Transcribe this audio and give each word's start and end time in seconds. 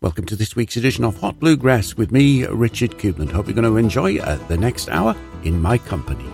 Welcome 0.00 0.26
to 0.26 0.36
this 0.36 0.54
week's 0.54 0.76
edition 0.76 1.02
of 1.02 1.16
Hot 1.16 1.40
Bluegrass 1.40 1.96
with 1.96 2.12
me, 2.12 2.46
Richard 2.46 2.92
Coupland. 2.98 3.32
Hope 3.32 3.48
you're 3.48 3.54
going 3.56 3.64
to 3.64 3.78
enjoy 3.78 4.18
uh, 4.18 4.36
the 4.46 4.56
next 4.56 4.88
hour 4.90 5.16
in 5.42 5.60
my 5.60 5.76
company. 5.76 6.24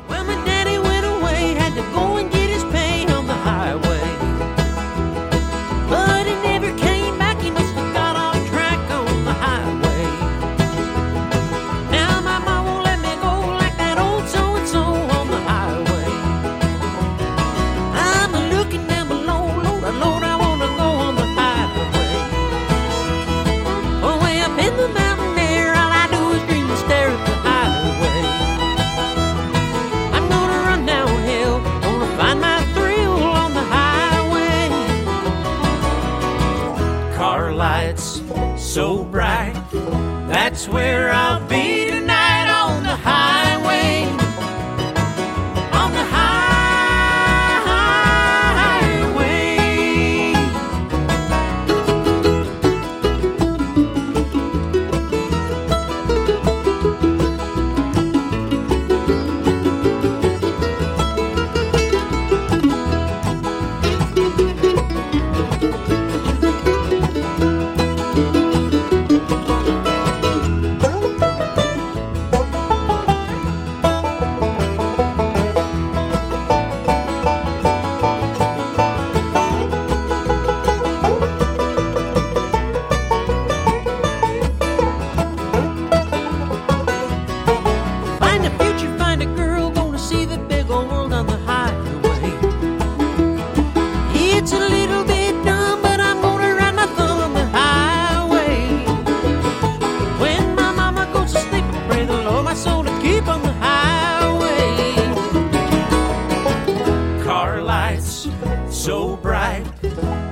Car 107.45 107.61
lights 107.61 108.27
so 108.71 109.17
bright, 109.17 109.65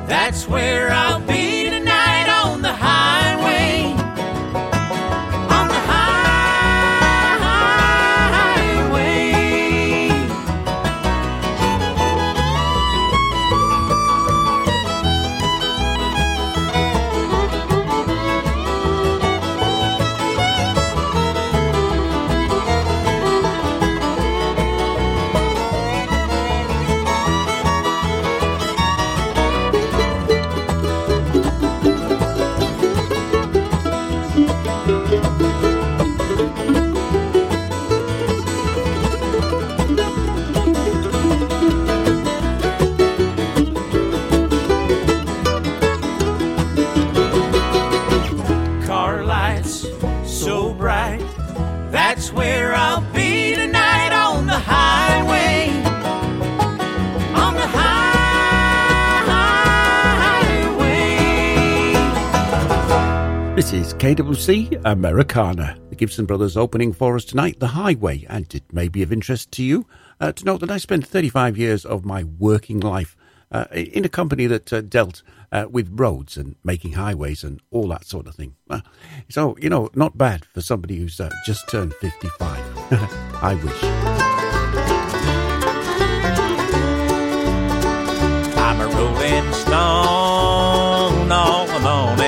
that's 0.08 0.48
where 0.48 0.90
I'll 0.90 1.20
be 1.20 1.51
Is 63.72 63.94
KWC 63.94 64.82
Americana, 64.84 65.78
the 65.88 65.96
Gibson 65.96 66.26
Brothers 66.26 66.58
opening 66.58 66.92
for 66.92 67.16
us 67.16 67.24
tonight, 67.24 67.58
The 67.58 67.68
Highway. 67.68 68.26
And 68.28 68.54
it 68.54 68.70
may 68.70 68.86
be 68.86 69.02
of 69.02 69.10
interest 69.10 69.50
to 69.52 69.62
you 69.64 69.86
uh, 70.20 70.32
to 70.32 70.44
note 70.44 70.60
that 70.60 70.70
I 70.70 70.76
spent 70.76 71.06
35 71.06 71.56
years 71.56 71.86
of 71.86 72.04
my 72.04 72.24
working 72.24 72.80
life 72.80 73.16
uh, 73.50 73.64
in 73.72 74.04
a 74.04 74.10
company 74.10 74.46
that 74.46 74.70
uh, 74.74 74.82
dealt 74.82 75.22
uh, 75.50 75.68
with 75.70 75.88
roads 75.98 76.36
and 76.36 76.56
making 76.62 76.92
highways 76.92 77.42
and 77.44 77.62
all 77.70 77.88
that 77.88 78.04
sort 78.04 78.26
of 78.26 78.34
thing. 78.34 78.56
Uh, 78.68 78.82
so, 79.30 79.56
you 79.58 79.70
know, 79.70 79.88
not 79.94 80.18
bad 80.18 80.44
for 80.44 80.60
somebody 80.60 80.98
who's 80.98 81.18
uh, 81.18 81.30
just 81.46 81.66
turned 81.70 81.94
55. 81.94 82.40
I 83.42 83.54
wish. 83.54 83.82
I'm 88.54 88.80
a 88.82 88.86
rolling 88.86 89.52
stone, 89.54 91.32
all 91.32 91.66
alone 91.78 92.20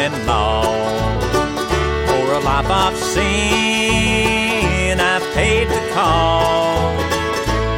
I've 5.65 5.71
the 5.71 5.95
call. 5.95 6.95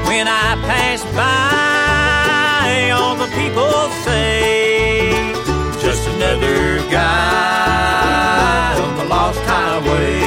When 0.08 0.26
I 0.26 0.56
pass 0.66 1.04
by, 1.14 2.90
all 2.90 3.14
the 3.14 3.28
people 3.28 3.90
say, 4.04 5.32
just 5.80 6.08
another 6.08 6.78
guy 6.90 8.80
on 8.80 8.96
the 8.96 9.04
lost 9.04 9.38
highway. 9.44 10.25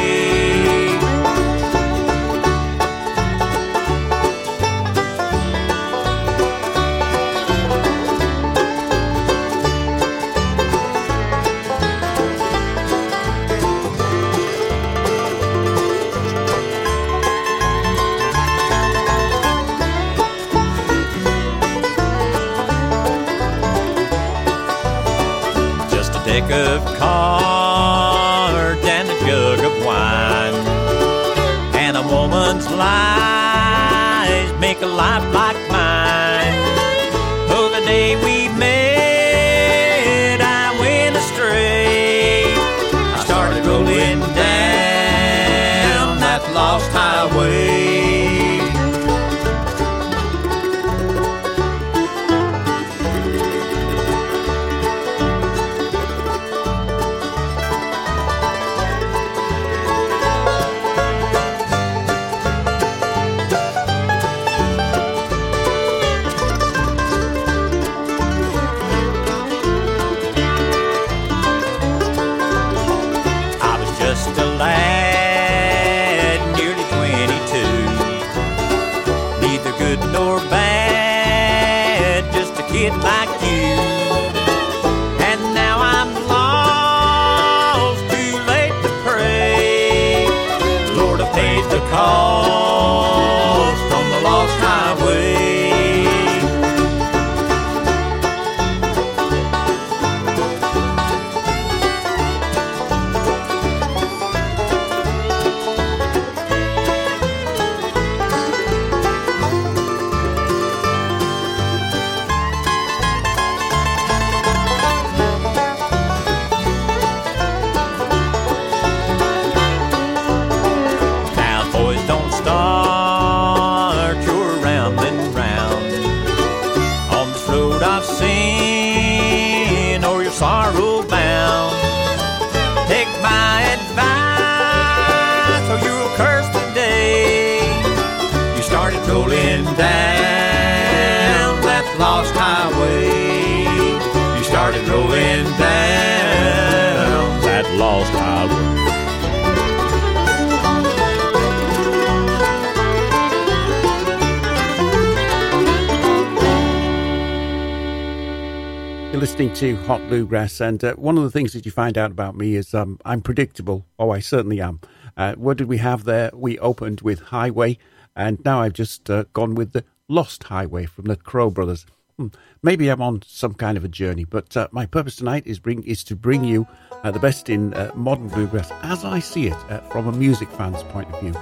Listening 159.39 159.77
to 159.77 159.83
Hot 159.85 160.05
Bluegrass, 160.09 160.59
and 160.59 160.83
uh, 160.83 160.95
one 160.95 161.17
of 161.17 161.23
the 161.23 161.31
things 161.31 161.53
that 161.53 161.65
you 161.65 161.71
find 161.71 161.97
out 161.97 162.11
about 162.11 162.35
me 162.35 162.55
is 162.55 162.73
um, 162.73 162.99
I'm 163.05 163.21
predictable. 163.21 163.85
Oh, 163.97 164.09
I 164.09 164.19
certainly 164.19 164.59
am. 164.59 164.81
Uh, 165.15 165.33
what 165.35 165.55
did 165.55 165.69
we 165.69 165.77
have 165.77 166.03
there? 166.03 166.29
We 166.33 166.59
opened 166.59 166.99
with 166.99 167.21
Highway, 167.21 167.77
and 168.17 168.43
now 168.43 168.61
I've 168.61 168.73
just 168.73 169.09
uh, 169.09 169.23
gone 169.31 169.55
with 169.55 169.71
the 169.71 169.85
Lost 170.09 170.43
Highway 170.43 170.87
from 170.87 171.05
the 171.05 171.15
Crowe 171.15 171.51
Brothers. 171.51 171.85
Hmm. 172.17 172.27
Maybe 172.61 172.89
I'm 172.89 173.01
on 173.01 173.21
some 173.25 173.53
kind 173.53 173.77
of 173.77 173.85
a 173.85 173.87
journey, 173.87 174.25
but 174.25 174.57
uh, 174.57 174.67
my 174.73 174.85
purpose 174.85 175.15
tonight 175.15 175.47
is 175.47 175.57
bring 175.57 175.83
is 175.83 176.03
to 176.03 176.17
bring 176.17 176.43
you 176.43 176.67
uh, 177.03 177.11
the 177.11 177.19
best 177.19 177.49
in 177.49 177.73
uh, 177.75 177.93
modern 177.95 178.27
bluegrass 178.27 178.69
as 178.83 179.05
I 179.05 179.19
see 179.19 179.47
it 179.47 179.83
from 179.89 180.09
a 180.09 180.11
music 180.11 180.51
fan's 180.51 180.83
point 180.83 181.09
of 181.13 181.21
view. 181.21 181.33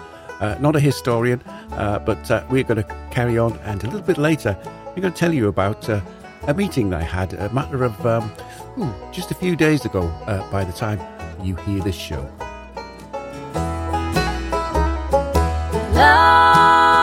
Not 0.61 0.75
a 0.75 0.79
historian, 0.79 1.41
but 1.69 2.29
we're 2.51 2.61
going 2.61 2.83
to 2.83 3.07
carry 3.09 3.39
on, 3.39 3.57
and 3.61 3.83
a 3.83 3.87
little 3.87 4.01
bit 4.01 4.19
later, 4.19 4.55
we're 4.95 5.01
going 5.01 5.13
to 5.13 5.19
tell 5.19 5.33
you 5.33 5.47
about 5.47 5.89
a 6.47 6.53
meeting 6.53 6.93
I 6.93 7.03
had 7.03 7.33
a 7.33 7.49
matter 7.53 7.83
of 7.83 8.05
um, 8.05 8.29
hmm, 8.75 9.11
just 9.11 9.31
a 9.31 9.35
few 9.35 9.55
days 9.55 9.85
ago. 9.85 10.07
Uh, 10.25 10.49
by 10.49 10.63
the 10.63 10.71
time 10.73 10.99
you 11.43 11.55
hear 11.57 11.81
this 11.81 11.95
show. 11.95 12.27
Lord, 15.93 16.96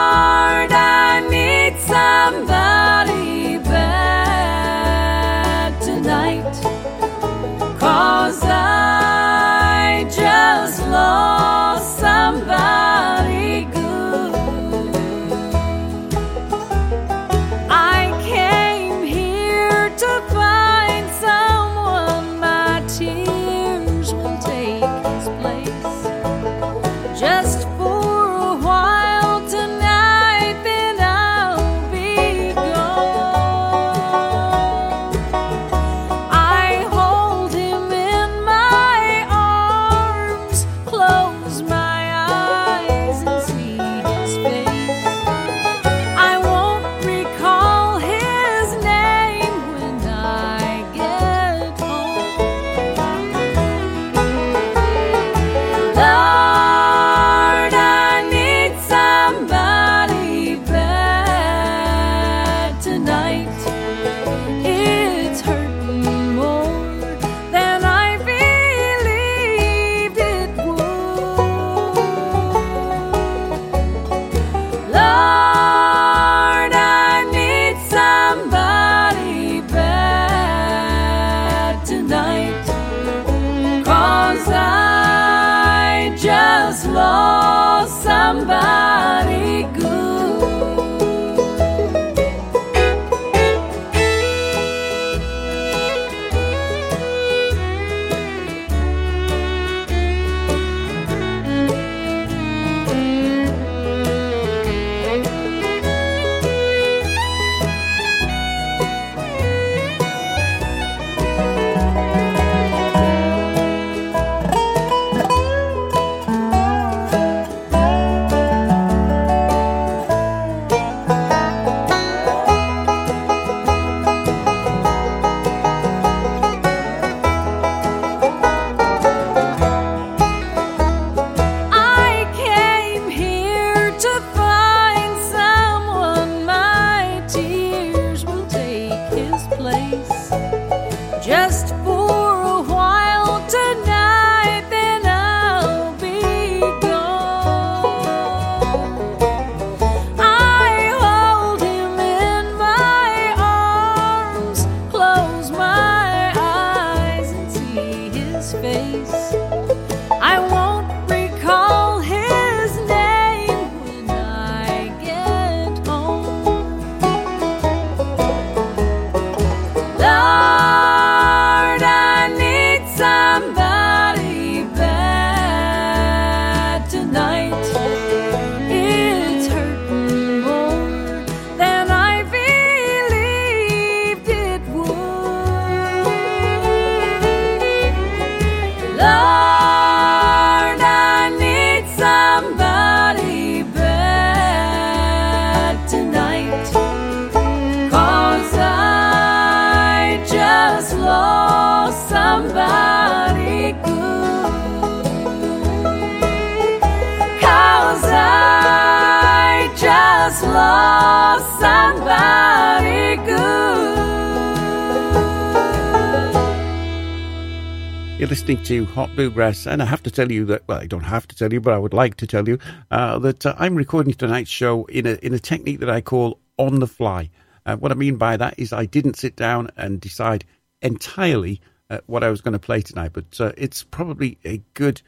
listening 218.55 218.87
to 218.87 218.93
Hot 218.93 219.15
Bluegrass, 219.17 219.67
and 219.67 219.83
I 219.83 219.85
have 219.85 220.03
to 220.05 220.11
tell 220.13 220.31
you 220.31 220.45
that, 220.45 220.63
well, 220.69 220.79
I 220.79 220.87
don't 220.87 221.03
have 221.03 221.27
to 221.27 221.35
tell 221.35 221.53
you, 221.53 221.61
but 221.61 221.75
I 221.75 221.79
would 221.79 221.93
like 221.93 222.17
to 222.19 222.27
tell 222.27 222.47
you 222.49 222.59
uh, 222.91 223.19
that 223.19 223.45
uh, 223.45 223.55
I'm 223.59 223.75
recording 223.75 224.15
tonight's 224.15 224.51
show 224.51 224.85
in 224.85 225.07
a, 225.07 225.15
in 225.23 225.35
a 225.35 225.41
technique 225.41 225.81
that 225.81 225.91
I 225.91 226.01
call 226.01 226.39
on 226.57 226.79
the 226.79 226.87
fly. 226.87 227.31
Uh, 227.67 227.77
what 227.77 227.91
I 227.91 227.97
mean 227.97 228.17
by 228.17 228.37
that 228.37 228.55
is 228.57 228.73
I 228.73 228.87
didn't 228.87 229.17
sit 229.17 229.35
down 229.35 229.71
and 229.77 230.01
decide 230.01 230.45
entirely 230.83 231.61
uh, 231.91 231.99
what 232.07 232.23
I 232.23 232.31
was 232.31 232.43
going 232.43 232.53
to 232.53 232.61
play 232.61 232.81
tonight, 232.81 233.11
but 233.13 233.41
uh, 233.41 233.53
it's 233.57 233.83
probably 233.83 234.39
a 234.45 234.63
good 234.75 235.03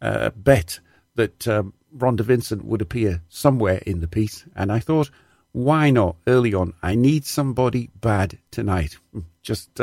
uh, 0.00 0.30
bet 0.36 0.78
that 1.16 1.48
um, 1.48 1.72
Rhonda 1.96 2.20
Vincent 2.20 2.64
would 2.64 2.82
appear 2.82 3.20
somewhere 3.28 3.80
in 3.84 4.00
the 4.00 4.08
piece, 4.08 4.44
and 4.54 4.70
I 4.70 4.78
thought, 4.78 5.10
why 5.50 5.90
not 5.90 6.16
early 6.28 6.54
on? 6.54 6.74
I 6.82 6.94
need 6.94 7.24
somebody 7.24 7.90
bad 8.00 8.38
tonight. 8.52 8.96
Just 9.42 9.80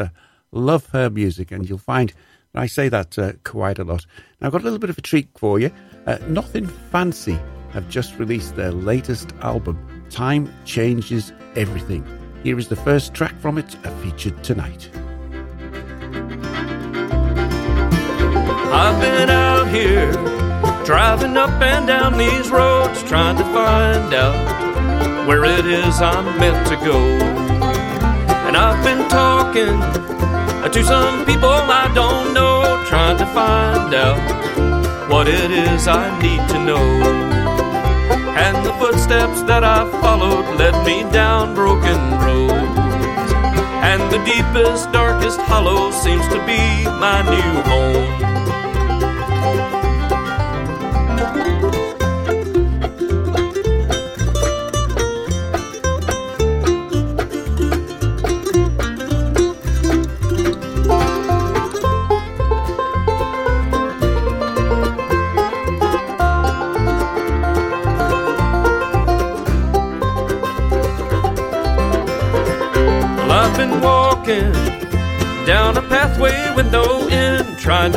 love 0.51 0.85
her 0.87 1.09
music, 1.09 1.51
and 1.51 1.67
you'll 1.67 1.79
find 1.79 2.13
I 2.55 2.65
say 2.65 2.89
that 2.89 3.19
uh, 3.19 3.33
quite 3.43 3.77
a 3.77 3.83
lot. 3.83 4.05
Now, 4.41 4.47
I've 4.47 4.51
got 4.53 4.61
a 4.61 4.63
little 4.63 4.79
bit 4.79 4.89
of 4.89 4.97
a 4.97 5.01
treat 5.01 5.29
for 5.37 5.59
you. 5.59 5.71
Uh, 6.07 6.17
Nothing 6.27 6.65
Fancy 6.65 7.37
have 7.71 7.87
just 7.89 8.17
released 8.17 8.55
their 8.55 8.71
latest 8.71 9.33
album, 9.41 9.77
Time 10.09 10.51
Changes 10.65 11.31
Everything. 11.55 12.03
Here 12.43 12.57
is 12.57 12.67
the 12.67 12.75
first 12.75 13.13
track 13.13 13.39
from 13.39 13.57
it, 13.59 13.75
featured 14.01 14.43
tonight. 14.43 14.89
I've 18.71 18.99
been 19.01 19.29
out 19.29 19.67
here 19.67 20.11
driving 20.85 21.37
up 21.37 21.61
and 21.61 21.85
down 21.85 22.17
these 22.17 22.49
roads 22.49 23.03
trying 23.03 23.37
to 23.37 23.43
find 23.43 24.13
out 24.13 25.27
where 25.27 25.45
it 25.45 25.65
is 25.67 26.01
I'm 26.01 26.25
meant 26.39 26.67
to 26.69 26.75
go. 26.77 26.97
And 28.47 28.57
I've 28.57 28.83
been 28.83 29.07
talking 29.09 29.79
to 30.67 30.83
some 30.83 31.25
people 31.25 31.49
I 31.49 31.91
don't 31.95 32.33
know, 32.33 32.83
trying 32.87 33.17
to 33.17 33.25
find 33.27 33.93
out 33.93 35.09
what 35.09 35.27
it 35.27 35.51
is 35.51 35.87
I 35.87 36.05
need 36.21 36.47
to 36.49 36.59
know. 36.63 36.87
And 38.37 38.65
the 38.65 38.73
footsteps 38.73 39.41
that 39.43 39.63
I 39.63 39.89
followed 40.01 40.45
led 40.57 40.75
me 40.85 41.09
down 41.11 41.55
broken 41.55 41.99
roads. 42.19 42.79
And 43.89 44.01
the 44.11 44.23
deepest, 44.25 44.91
darkest 44.91 45.39
hollow 45.39 45.91
seems 45.91 46.27
to 46.27 46.39
be 46.45 46.83
my 46.85 47.21
new 47.23 47.61
home. 47.63 48.18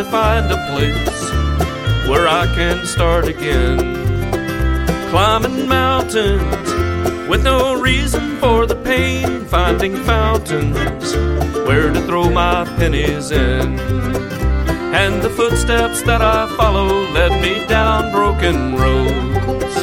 To 0.03 0.11
find 0.11 0.51
a 0.51 0.57
place 0.73 1.31
where 2.09 2.27
I 2.27 2.47
can 2.55 2.85
start 2.87 3.29
again. 3.29 3.79
Climbing 5.11 5.69
mountains 5.69 7.29
with 7.29 7.45
no 7.45 7.81
reason 7.81 8.37
for 8.39 8.67
the 8.67 8.75
pain, 8.75 9.45
finding 9.45 9.95
fountains 9.97 11.15
where 11.67 11.93
to 11.93 12.01
throw 12.03 12.31
my 12.31 12.65
pennies 12.79 13.31
in. 13.31 13.79
And 15.03 15.23
the 15.23 15.31
footsteps 15.31 16.03
that 16.03 16.21
I 16.21 16.49
follow 16.57 16.89
led 17.13 17.41
me 17.41 17.67
down 17.67 18.11
broken 18.11 18.75
roads. 18.75 19.77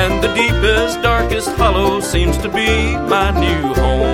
And 0.00 0.22
the 0.22 0.32
deepest, 0.34 1.00
darkest 1.02 1.50
hollow 1.56 2.00
seems 2.00 2.36
to 2.38 2.48
be 2.48 2.96
my 2.96 3.30
new 3.38 3.74
home. 3.74 4.13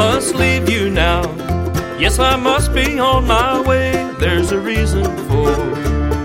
Must 0.00 0.34
leave 0.34 0.66
you 0.70 0.88
now. 0.88 1.20
Yes, 1.98 2.18
I 2.18 2.34
must 2.34 2.72
be 2.72 2.98
on 2.98 3.26
my 3.26 3.60
way. 3.60 3.92
There's 4.18 4.50
a 4.50 4.58
reason 4.58 5.04
for 5.28 5.52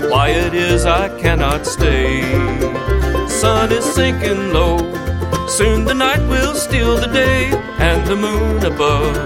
why 0.10 0.30
it 0.30 0.54
is 0.54 0.86
I 0.86 1.10
cannot 1.20 1.66
stay. 1.66 2.22
Sun 3.28 3.74
is 3.74 3.84
sinking 3.84 4.54
low. 4.54 4.78
Soon 5.48 5.84
the 5.84 5.94
night 5.94 6.24
will 6.30 6.56
steal 6.56 6.96
the 6.96 7.12
day, 7.26 7.52
and 7.90 8.00
the 8.08 8.16
moon 8.16 8.64
above 8.64 9.18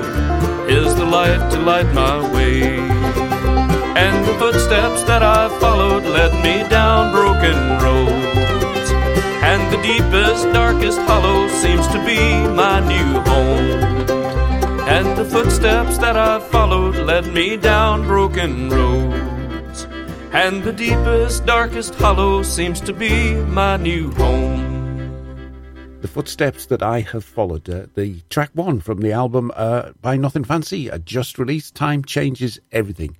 is 0.68 0.96
the 0.96 1.06
light 1.06 1.44
to 1.52 1.60
light 1.60 1.92
my 1.94 2.18
way. 2.34 2.64
And 4.04 4.16
the 4.28 4.36
footsteps 4.42 5.04
that 5.04 5.22
I 5.22 5.42
followed 5.60 6.06
led 6.18 6.34
me 6.46 6.68
down 6.68 7.12
broken 7.14 7.60
roads. 7.86 8.90
And 9.52 9.62
the 9.72 9.82
deepest, 9.92 10.42
darkest 10.62 11.00
hollow 11.10 11.48
seems 11.64 11.86
to 11.90 12.00
be 12.04 12.22
my 12.62 12.80
new 12.94 13.12
home. 13.30 14.19
And 14.90 15.16
the 15.16 15.24
footsteps 15.24 16.00
that 16.00 16.18
I 16.18 16.34
have 16.34 16.48
followed 16.48 16.96
led 16.96 17.28
me 17.28 17.58
down 17.58 18.08
broken 18.08 18.72
roads. 18.72 19.84
And 20.34 20.64
the 20.64 20.74
deepest, 20.74 21.46
darkest 21.46 21.94
hollow 21.94 22.42
seems 22.42 22.82
to 22.82 22.92
be 22.92 23.36
my 23.36 23.78
new 23.78 24.10
home. 24.14 25.60
The 26.02 26.08
Footsteps 26.08 26.66
That 26.66 26.82
I 26.82 27.02
Have 27.02 27.24
Followed, 27.24 27.70
uh, 27.70 27.86
the 27.94 28.22
track 28.32 28.50
one 28.56 28.80
from 28.80 29.02
the 29.02 29.12
album 29.12 29.52
uh, 29.56 29.92
by 30.02 30.18
Nothing 30.18 30.44
Fancy, 30.44 30.88
a 30.88 30.98
just 30.98 31.38
released. 31.38 31.76
Time 31.76 32.04
Changes 32.04 32.60
Everything. 32.72 33.16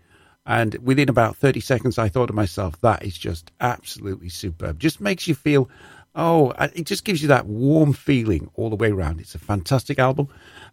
And 0.48 0.74
within 0.82 1.08
about 1.08 1.38
30 1.38 1.60
seconds, 1.60 2.00
I 2.00 2.10
thought 2.10 2.28
to 2.28 2.34
myself, 2.34 2.82
that 2.82 3.04
is 3.04 3.16
just 3.16 3.52
absolutely 3.60 4.30
superb. 4.30 4.80
Just 4.80 5.02
makes 5.02 5.28
you 5.28 5.36
feel, 5.36 5.70
oh, 6.16 6.50
uh, 6.52 6.70
it 6.74 6.88
just 6.88 7.06
gives 7.06 7.22
you 7.22 7.28
that 7.28 7.46
warm 7.46 7.94
feeling 7.94 8.50
all 8.56 8.72
the 8.72 8.76
way 8.76 8.90
around. 8.90 9.20
It's 9.20 9.36
a 9.36 9.40
fantastic 9.40 10.00
album. 10.00 10.30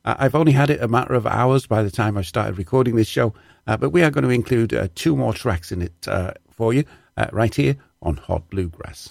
Uh, 0.06 0.14
I've 0.18 0.36
only 0.36 0.52
had 0.52 0.70
it 0.70 0.80
a 0.80 0.88
matter 0.88 1.14
of 1.14 1.26
hours 1.26 1.66
by 1.66 1.82
the 1.82 1.90
time 1.90 2.16
I 2.16 2.22
started 2.22 2.56
recording 2.56 2.94
this 2.94 3.08
show, 3.08 3.34
uh, 3.66 3.76
but 3.76 3.90
we 3.90 4.04
are 4.04 4.10
going 4.10 4.24
to 4.24 4.30
include 4.30 4.72
uh, 4.72 4.88
two 4.94 5.16
more 5.16 5.34
tracks 5.34 5.72
in 5.72 5.82
it 5.82 6.06
uh, 6.06 6.32
for 6.52 6.72
you 6.72 6.84
uh, 7.16 7.26
right 7.32 7.54
here 7.54 7.76
on 8.00 8.16
Hot 8.16 8.48
Bluegrass. 8.48 9.08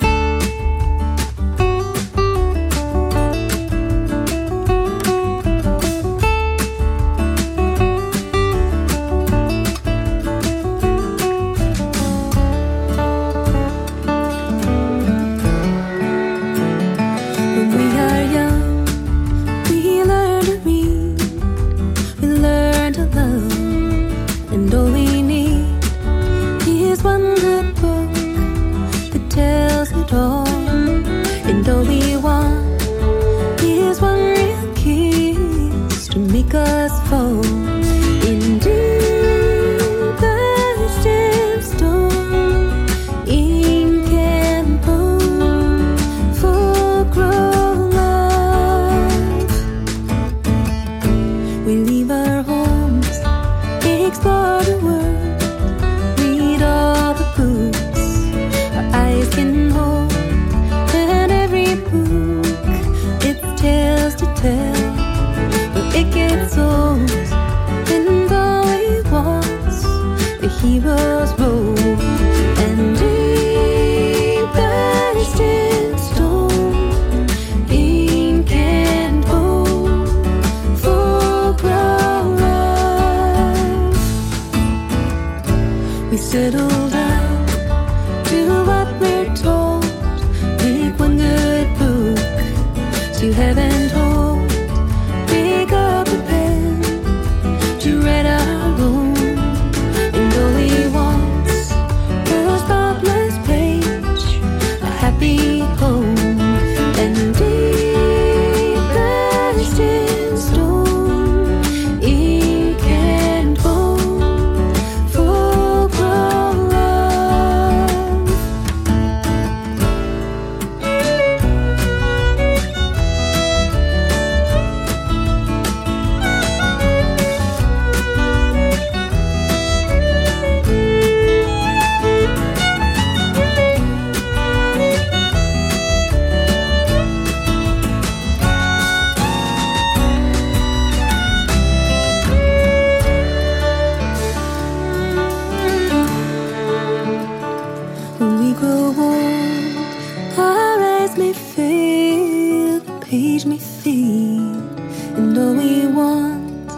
And 155.17 155.38
all 155.38 155.53
we 155.53 155.88
want 155.88 156.70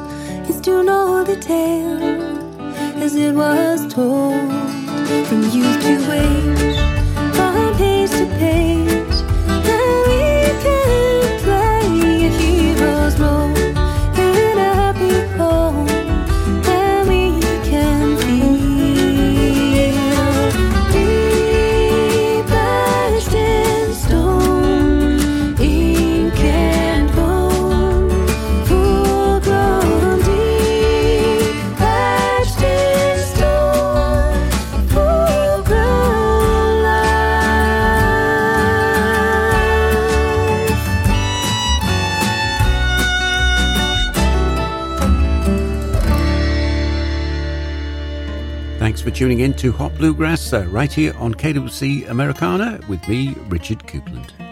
is 0.48 0.62
to 0.62 0.84
know 0.84 1.24
the 1.24 1.38
tale 1.38 2.04
as 3.04 3.16
it 3.16 3.34
was 3.34 3.92
told 3.92 4.52
from 5.28 5.42
youth 5.50 5.82
to 5.82 5.96
age, 6.12 6.78
from 7.36 7.76
page 7.78 8.12
to 8.12 8.26
page. 8.38 8.97
tuning 49.18 49.40
in 49.40 49.52
to 49.52 49.72
Hot 49.72 49.92
Bluegrass 49.96 50.54
uh, 50.54 50.64
right 50.68 50.94
here 50.94 51.12
on 51.18 51.34
KWC 51.34 52.08
Americana 52.08 52.80
with 52.88 53.08
me, 53.08 53.34
Richard 53.48 53.80
Coupland. 53.80 54.47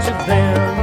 sounds 0.00 0.08
of 0.08 0.26
there. 0.26 0.73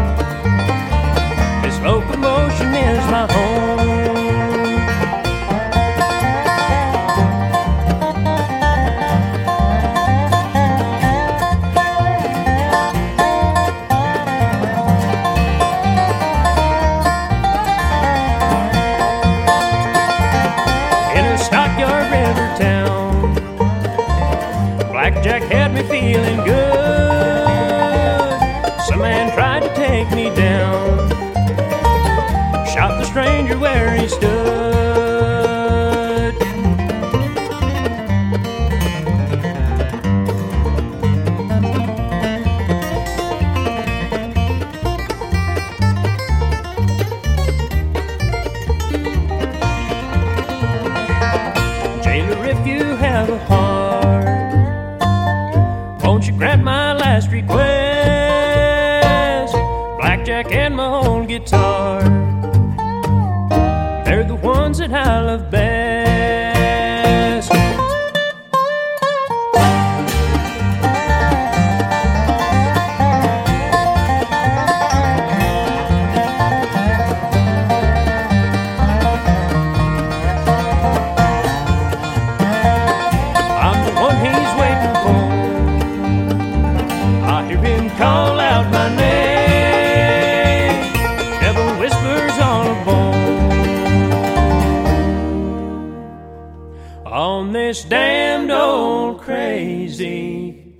on 97.41 97.53
this 97.53 97.83
damned 97.85 98.51
old 98.51 99.19
crazy 99.19 100.75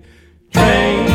train. 0.51 1.07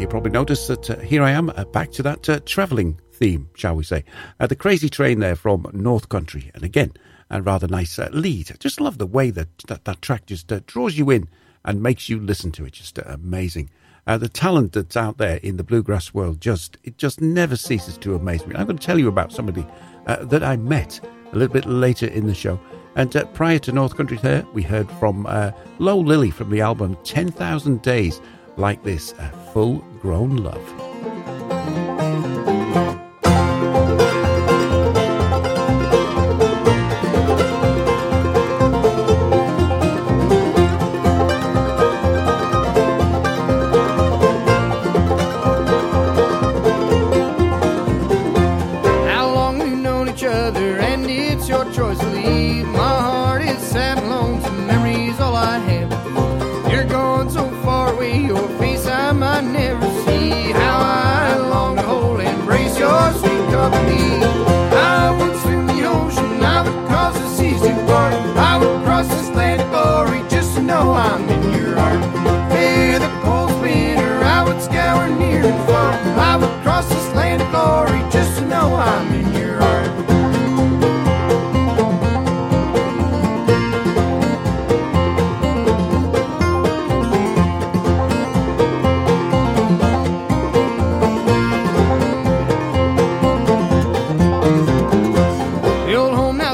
you 0.00 0.06
probably 0.08 0.30
noticed 0.30 0.68
that 0.68 0.88
uh, 0.88 0.96
here 1.00 1.22
I 1.22 1.32
am 1.32 1.50
uh, 1.50 1.64
back 1.66 1.90
to 1.92 2.02
that 2.04 2.26
uh, 2.30 2.40
travelling 2.46 2.98
theme, 3.12 3.50
shall 3.54 3.76
we 3.76 3.84
say. 3.84 4.04
Uh, 4.40 4.46
the 4.46 4.56
Crazy 4.56 4.88
Train 4.88 5.18
there 5.18 5.36
from 5.36 5.66
North 5.74 6.08
Country. 6.08 6.50
And 6.54 6.62
again, 6.62 6.94
a 7.28 7.42
rather 7.42 7.68
nice 7.68 7.98
uh, 7.98 8.08
lead. 8.10 8.56
Just 8.58 8.80
love 8.80 8.96
the 8.96 9.06
way 9.06 9.28
that 9.30 9.48
that, 9.68 9.84
that 9.84 10.00
track 10.00 10.24
just 10.24 10.50
uh, 10.50 10.60
draws 10.66 10.96
you 10.96 11.10
in 11.10 11.28
and 11.62 11.82
makes 11.82 12.08
you 12.08 12.20
listen 12.20 12.52
to 12.52 12.64
it. 12.64 12.72
Just 12.72 12.96
amazing. 12.98 13.68
Uh, 14.06 14.16
the 14.16 14.28
talent 14.28 14.72
that's 14.72 14.96
out 14.96 15.18
there 15.18 15.38
in 15.38 15.56
the 15.56 15.64
bluegrass 15.64 16.14
world 16.14 16.40
just 16.40 16.76
it 16.84 16.96
just 16.96 17.20
never 17.20 17.56
ceases 17.56 17.98
to 17.98 18.14
amaze 18.14 18.46
me. 18.46 18.54
I'm 18.54 18.66
going 18.66 18.78
to 18.78 18.86
tell 18.86 18.98
you 18.98 19.08
about 19.08 19.32
somebody 19.32 19.66
uh, 20.06 20.24
that 20.26 20.44
I 20.44 20.56
met 20.56 21.00
a 21.32 21.36
little 21.36 21.52
bit 21.52 21.66
later 21.66 22.06
in 22.06 22.26
the 22.26 22.34
show. 22.34 22.60
And 22.94 23.14
uh, 23.16 23.26
prior 23.26 23.58
to 23.60 23.72
North 23.72 23.96
Country 23.96 24.16
there, 24.18 24.46
we 24.52 24.62
heard 24.62 24.90
from 24.92 25.26
uh, 25.26 25.50
Low 25.78 25.98
Lily 25.98 26.30
from 26.30 26.50
the 26.50 26.60
album 26.60 26.96
10,000 27.04 27.82
Days 27.82 28.20
Like 28.56 28.82
This, 28.84 29.12
a 29.18 29.30
full 29.52 29.78
grown 30.00 30.36
love. 30.36 30.85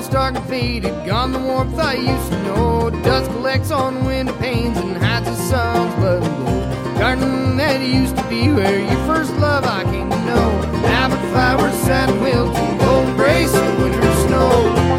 Now 0.02 0.08
stark 0.08 0.36
and 0.36 0.44
faded, 0.46 1.06
gone 1.06 1.32
the 1.32 1.38
warmth 1.38 1.78
I 1.78 1.94
used 1.94 2.32
to 2.32 2.42
know. 2.42 2.90
Dust 3.02 3.30
collects 3.30 3.70
on 3.70 4.04
window 4.04 4.32
panes 4.38 4.76
and 4.78 4.96
hides 4.96 5.26
the 5.26 5.36
sun's 5.36 5.94
blood 5.96 6.22
and 6.22 6.36
glow. 6.36 6.98
Garden 6.98 7.56
that 7.56 7.80
used 7.80 8.16
to 8.16 8.28
be 8.28 8.50
where 8.50 8.78
your 8.78 9.06
first 9.06 9.32
love 9.36 9.64
I 9.64 9.84
came 9.84 10.10
to 10.10 10.18
know. 10.24 10.50
Now 10.82 11.08
but 11.08 11.20
flowers 11.32 11.74
sad 11.86 12.10
and 12.10 12.20
wilted, 12.20 12.80
gold 12.80 13.08
embrace 13.08 13.54
of 13.54 13.78
winter 13.80 14.12
snow. 14.26 14.50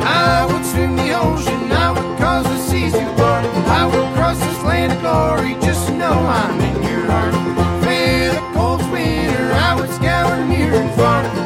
I 0.04 0.46
would 0.52 0.66
swim 0.66 0.96
the 0.96 1.14
ocean, 1.14 1.72
I 1.72 1.92
would 1.92 2.18
cause 2.20 2.46
the 2.46 2.58
seas 2.58 2.94
to 2.94 3.06
part. 3.16 3.46
I 3.80 3.86
would 3.86 4.16
cross 4.16 4.40
this 4.40 4.64
land 4.64 4.94
of 4.94 5.00
glory 5.02 5.54
just 5.66 5.88
to 5.88 5.94
know 5.98 6.14
I'm 6.14 6.60
in 6.60 6.84
your 6.84 7.06
heart. 7.12 7.34
Feel 7.84 8.34
the 8.34 8.44
cold 8.54 8.92
winter, 8.92 9.52
I 9.54 9.76
would 9.80 9.90
scour 9.92 10.46
near 10.46 10.74
and 10.74 10.92
far. 10.96 11.43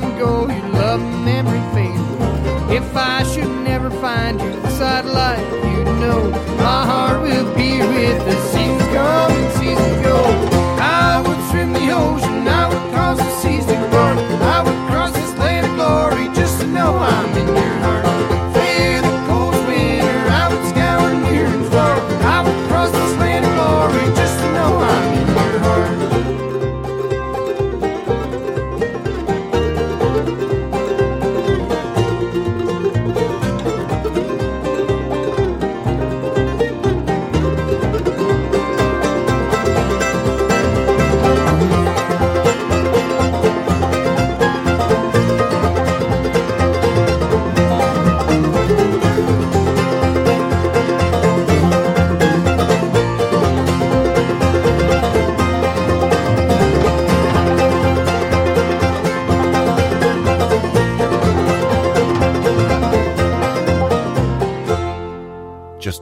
Come 0.00 0.18
go, 0.18 0.48
your 0.48 0.68
love 0.70 1.00
memory 1.24 1.62
fade. 1.72 2.00
If 2.76 2.96
I 2.96 3.22
should 3.22 3.48
never 3.62 3.90
find 3.90 4.40
you, 4.40 4.50
the 4.62 4.70
side 4.70 5.04
of 5.04 5.12
life, 5.12 5.52
you 5.70 5.84
know 6.02 6.30
my 6.58 6.80
heart 6.90 7.22
will 7.22 7.48
be 7.54 7.78
with 7.78 8.18
the 8.28 8.53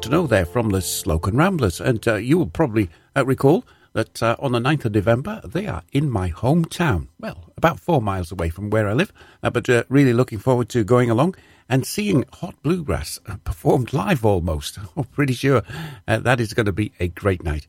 To 0.01 0.09
know 0.09 0.27
there 0.27 0.47
from 0.47 0.71
the 0.71 0.79
Slocan 0.79 1.37
Ramblers. 1.37 1.81
And 1.81 2.07
uh, 2.09 2.15
you 2.15 2.39
will 2.39 2.47
probably 2.47 2.89
uh, 3.15 3.27
recall 3.27 3.65
that 3.93 4.23
uh, 4.23 4.37
on 4.39 4.53
the 4.53 4.59
9th 4.59 4.87
of 4.87 4.95
November, 4.95 5.41
they 5.45 5.67
are 5.67 5.83
in 5.93 6.11
my 6.11 6.31
hometown. 6.31 7.09
Well, 7.21 7.53
about 7.57 7.79
four 7.79 8.01
miles 8.01 8.33
away 8.33 8.49
from 8.49 8.71
where 8.71 8.89
I 8.89 8.95
live. 8.95 9.13
Uh, 9.43 9.51
but 9.51 9.69
uh, 9.69 9.85
really 9.89 10.13
looking 10.15 10.39
forward 10.39 10.71
to 10.71 10.83
going 10.83 11.11
along 11.11 11.37
and 11.69 11.87
seeing 11.87 12.25
Hot 12.35 12.55
Bluegrass 12.63 13.21
uh, 13.27 13.37
performed 13.45 13.93
live 13.93 14.25
almost. 14.25 14.79
I'm 14.97 15.05
pretty 15.13 15.35
sure 15.35 15.63
that 16.07 16.41
is 16.41 16.55
going 16.55 16.67
to 16.67 16.73
be 16.73 16.93
a 16.99 17.09
great 17.09 17.45
night. 17.45 17.67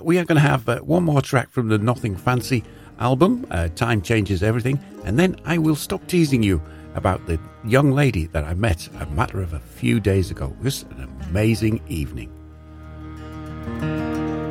We 0.00 0.18
are 0.18 0.24
going 0.24 0.40
to 0.40 0.48
have 0.48 0.66
one 0.80 1.04
more 1.04 1.20
track 1.20 1.50
from 1.50 1.68
the 1.68 1.78
Nothing 1.78 2.16
Fancy 2.16 2.64
album, 2.98 3.46
Time 3.76 4.02
Changes 4.02 4.42
Everything, 4.42 4.80
and 5.04 5.18
then 5.18 5.36
I 5.44 5.58
will 5.58 5.76
stop 5.76 6.06
teasing 6.06 6.42
you 6.42 6.62
about 6.96 7.26
the 7.26 7.38
young 7.64 7.92
lady 7.92 8.26
that 8.26 8.42
I 8.42 8.54
met 8.54 8.88
a 8.98 9.06
matter 9.06 9.40
of 9.40 9.52
a 9.52 9.60
few 9.60 10.00
days 10.00 10.30
ago. 10.30 10.56
It 10.58 10.64
was 10.64 10.82
an 10.82 11.08
amazing 11.28 11.82
evening. 11.86 12.32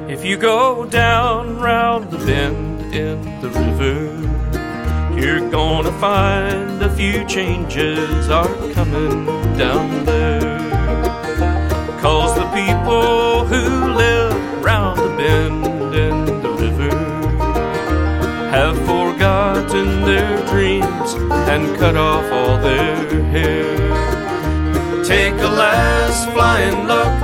If 0.08 0.24
you 0.24 0.38
go 0.38 0.86
down 0.86 1.60
round 1.60 2.12
the 2.12 2.20
bend 2.20 2.94
in 2.94 3.20
the 3.42 3.50
river, 3.50 5.20
you're 5.20 5.50
gonna 5.50 5.92
find 6.00 6.82
a 6.82 6.96
few 6.96 7.26
changes 7.26 8.30
are 8.30 8.48
coming 8.74 9.26
down 9.58 10.06
there. 10.06 10.60
Cause 12.02 12.36
the 12.36 12.48
people 12.52 13.46
who 13.46 13.94
live 13.94 14.64
round 14.64 15.00
the 15.00 15.10
bend 15.18 15.75
forgotten 19.56 20.02
their 20.02 20.46
dreams 20.48 21.14
and 21.50 21.78
cut 21.78 21.96
off 21.96 22.30
all 22.32 22.58
their 22.58 23.24
hair. 23.32 25.04
Take 25.04 25.34
a 25.36 25.48
last 25.48 26.30
flying 26.32 26.88
look 26.88 27.16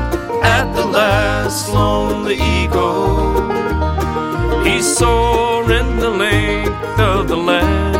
at 0.44 0.72
the 0.74 0.86
last 0.86 1.68
lonely 1.70 2.36
eagle. 2.36 3.42
He's 4.64 4.98
soaring 4.98 5.98
the 5.98 6.10
length 6.10 7.00
of 7.00 7.28
the 7.28 7.36
land. 7.36 7.98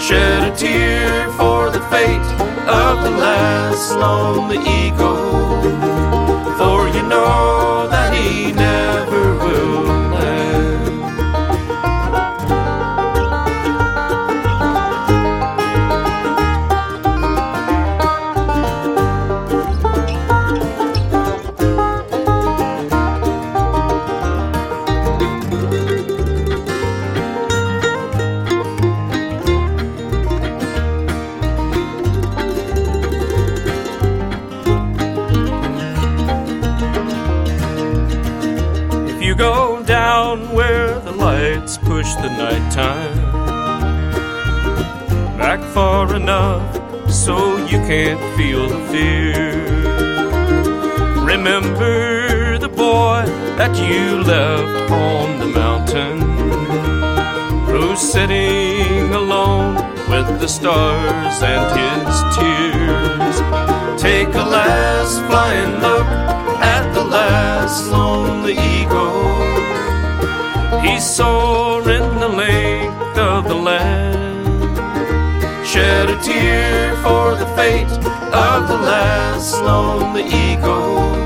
Shed 0.00 0.52
a 0.52 0.54
tear 0.54 1.30
for 1.32 1.70
the 1.70 1.80
fate 1.88 2.28
of 2.68 3.02
the 3.02 3.10
last 3.10 3.92
lonely 3.96 4.58
eagle. 4.58 6.03
Lights 41.64 41.78
push 41.78 42.14
the 42.16 42.28
nighttime 42.28 43.32
back 45.38 45.60
far 45.72 46.14
enough 46.14 46.62
so 47.10 47.56
you 47.56 47.78
can't 47.88 48.20
feel 48.36 48.68
the 48.68 48.80
fear. 48.92 49.54
Remember 51.24 52.58
the 52.58 52.68
boy 52.68 53.24
that 53.56 53.74
you 53.76 54.22
left 54.24 54.90
on 54.90 55.38
the 55.38 55.46
mountain, 55.46 56.20
who's 57.66 58.00
sitting 58.00 59.14
alone 59.14 59.76
with 60.10 60.40
the 60.40 60.48
stars 60.48 61.42
and 61.42 61.64
his 61.80 62.16
tears. 62.36 63.36
Take 64.02 64.34
a 64.34 64.46
last 64.56 65.16
flying 65.28 65.74
look 65.80 66.08
at 66.60 66.92
the 66.92 67.04
last 67.04 67.90
lonely 67.90 68.52
eagle. 68.52 69.33
He's 70.84 71.18
in 71.88 72.20
the 72.20 72.28
length 72.28 73.18
of 73.18 73.48
the 73.48 73.54
land. 73.54 74.44
Shed 75.66 76.10
a 76.10 76.18
tear 76.22 76.94
for 76.96 77.34
the 77.34 77.46
fate 77.56 77.90
of 78.32 78.68
the 78.68 78.76
last 78.76 79.62
lonely 79.62 80.24
eagle. 80.24 81.23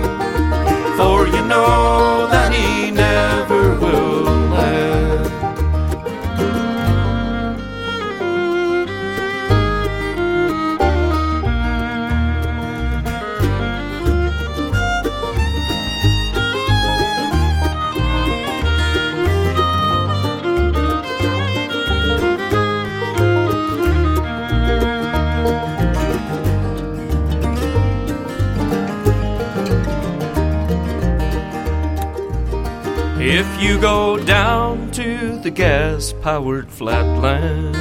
Go 33.81 34.19
down 34.25 34.91
to 34.91 35.39
the 35.39 35.51
gas 35.51 36.13
powered 36.21 36.69
flatland, 36.69 37.77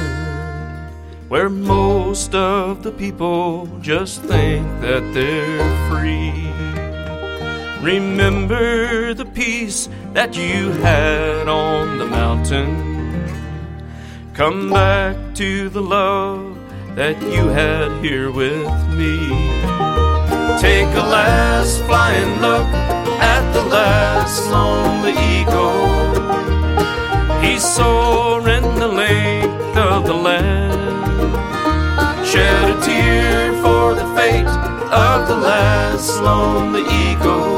where 1.28 1.48
most 1.48 2.34
of 2.34 2.84
the 2.84 2.92
people 2.92 3.66
just 3.80 4.22
think 4.22 4.64
that 4.80 5.02
they're 5.12 5.90
free, 5.90 6.30
remember 7.82 9.12
the 9.12 9.24
peace 9.24 9.88
that 10.12 10.36
you 10.36 10.70
had 10.72 11.48
on 11.48 11.98
the 11.98 12.06
mountain. 12.06 13.28
Come 14.34 14.70
back 14.70 15.16
to 15.34 15.68
the 15.68 15.82
love 15.82 16.56
that 16.94 17.20
you 17.22 17.48
had 17.48 18.04
here 18.04 18.30
with 18.30 18.70
me. 18.94 19.18
Take 20.60 20.86
a 20.94 21.06
last 21.06 21.82
flying 21.86 22.40
look 22.40 22.87
at 23.20 23.52
the 23.52 23.62
last 23.62 24.50
lonely 24.50 25.12
eagle. 25.34 25.88
He's 27.40 27.64
soaring 27.64 28.74
the 28.74 28.88
length 28.88 29.76
of 29.76 30.06
the 30.06 30.14
land. 30.14 30.72
Shed 32.26 32.70
a 32.70 32.80
tear 32.82 33.52
for 33.62 33.94
the 33.94 34.06
fate 34.16 34.46
of 34.46 35.28
the 35.28 35.36
last 35.36 36.20
lonely 36.20 36.82
eagle. 36.82 37.57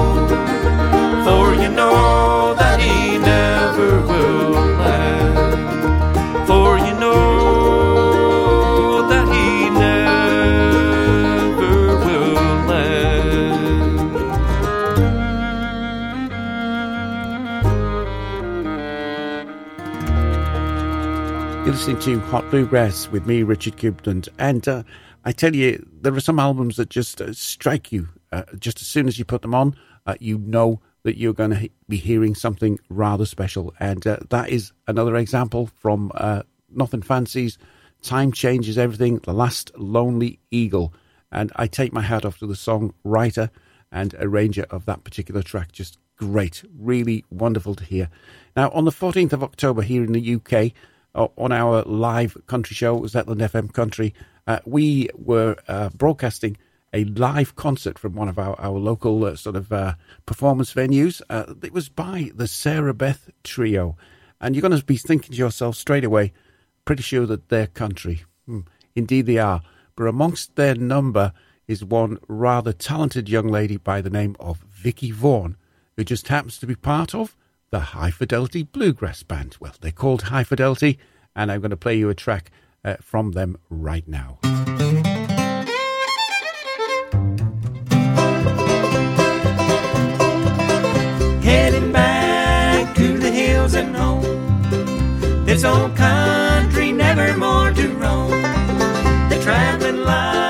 Listening 21.81 22.21
to 22.21 22.21
Hot 22.27 22.51
Bluegrass 22.51 23.09
with 23.09 23.27
me, 23.27 23.43
Richard 23.43 23.79
Coupland. 23.79 24.29
And 24.39 24.69
uh, 24.69 24.83
I 25.25 25.33
tell 25.33 25.57
you, 25.57 25.89
there 26.03 26.13
are 26.13 26.21
some 26.21 26.39
albums 26.39 26.77
that 26.77 26.91
just 26.91 27.23
uh, 27.23 27.33
strike 27.33 27.91
you. 27.91 28.07
Uh, 28.31 28.43
just 28.59 28.83
as 28.83 28.87
soon 28.87 29.09
as 29.09 29.19
you 29.19 29.25
put 29.25 29.41
them 29.41 29.55
on, 29.55 29.75
uh, 30.05 30.15
you 30.21 30.37
know 30.37 30.83
that 31.05 31.17
you're 31.17 31.33
going 31.33 31.53
to 31.53 31.57
he- 31.57 31.71
be 31.89 31.97
hearing 31.97 32.35
something 32.35 32.79
rather 32.91 33.25
special. 33.25 33.73
And 33.81 34.07
uh, 34.07 34.19
that 34.29 34.51
is 34.51 34.73
another 34.89 35.17
example 35.17 35.71
from 35.81 36.13
uh, 36.17 36.43
Nothing 36.69 37.01
Fancies, 37.01 37.57
Time 38.03 38.31
Changes 38.31 38.77
Everything, 38.77 39.17
The 39.21 39.33
Last 39.33 39.73
Lonely 39.75 40.39
Eagle. 40.51 40.93
And 41.33 41.51
I 41.57 41.67
take 41.67 41.95
my 41.95 42.03
hat 42.03 42.27
off 42.27 42.41
to 42.41 42.47
the 42.47 42.53
songwriter 42.53 43.49
and 43.91 44.15
arranger 44.19 44.67
of 44.69 44.85
that 44.85 45.03
particular 45.03 45.43
track. 45.43 45.73
Just 45.73 45.97
great, 46.19 46.63
really 46.79 47.25
wonderful 47.31 47.75
to 47.75 47.85
hear. 47.85 48.11
Now, 48.55 48.69
on 48.73 48.85
the 48.85 48.91
14th 48.91 49.33
of 49.33 49.43
October 49.43 49.81
here 49.81 50.05
in 50.05 50.13
the 50.13 50.35
UK, 50.35 50.75
on 51.15 51.53
our 51.53 51.83
live 51.83 52.37
country 52.47 52.75
show, 52.75 53.01
Zetland 53.01 53.41
FM 53.49 53.73
Country, 53.73 54.15
uh, 54.47 54.61
we 54.65 55.09
were 55.15 55.57
uh, 55.69 55.91
broadcasting 55.91 56.57
a 56.93 57.05
live 57.05 57.55
concert 57.57 57.99
from 57.99 58.15
one 58.15 58.29
of 58.29 58.39
our, 58.39 58.59
our 58.61 58.79
local 58.79 59.25
uh, 59.25 59.37
sort 59.37 59.57
of 59.57 59.73
uh, 59.73 59.95
performance 60.27 60.75
venues. 60.75 61.23
Uh, 61.31 61.55
it 61.63 61.73
was 61.73 61.89
by 61.89 62.31
the 62.35 62.49
Sarah 62.49 62.95
Beth 62.95 63.31
Trio. 63.45 63.97
And 64.41 64.55
you're 64.55 64.63
going 64.63 64.79
to 64.79 64.85
be 64.85 64.97
thinking 64.97 65.33
to 65.33 65.39
yourself 65.39 65.77
straight 65.77 66.05
away, 66.05 66.33
pretty 66.85 67.03
sure 67.03 67.27
that 67.27 67.49
they're 67.49 67.67
country. 67.67 68.25
Hmm, 68.47 68.61
indeed, 68.97 69.27
they 69.27 69.39
are. 69.39 69.63
But 69.97 70.05
amongst 70.05 70.57
their 70.57 70.75
number 70.75 71.33
is 71.69 71.85
one 71.85 72.19
rather 72.27 72.73
talented 72.73 73.29
young 73.29 73.49
lady 73.49 73.77
by 73.77 74.01
the 74.01 74.11
name 74.11 74.35
of 74.41 74.65
Vickie 74.67 75.13
Vaughn, 75.13 75.57
who 75.97 76.05
just 76.05 76.29
happens 76.29 76.59
to 76.59 76.67
be 76.67 76.75
part 76.75 77.15
of 77.15 77.37
the 77.71 77.81
High 77.81 78.11
Fidelity 78.11 78.63
Bluegrass 78.63 79.23
Band. 79.23 79.57
Well, 79.61 79.75
they're 79.81 79.93
called 79.93 80.23
High 80.23 80.45
Fidelity, 80.45 80.99
and 81.35 81.51
I'm 81.51 81.61
going 81.61 81.71
to 81.71 81.77
play 81.77 81.97
you 81.97 82.09
a 82.09 82.15
track 82.15 82.51
uh, 82.85 82.97
from 83.01 83.33
them 83.33 83.57
right 83.69 84.07
now. 84.07 84.39
heading 91.43 91.91
back 91.93 92.95
to 92.95 93.19
the 93.19 93.31
hills 93.31 93.75
and 93.75 93.97
home. 93.97 95.45
This 95.45 95.65
old 95.65 95.97
country 95.97 96.93
never 96.93 97.37
more 97.37 97.73
to 97.73 97.89
roam. 97.95 98.31
The 99.31 99.41
traveling 99.43 100.05
life 100.05 100.50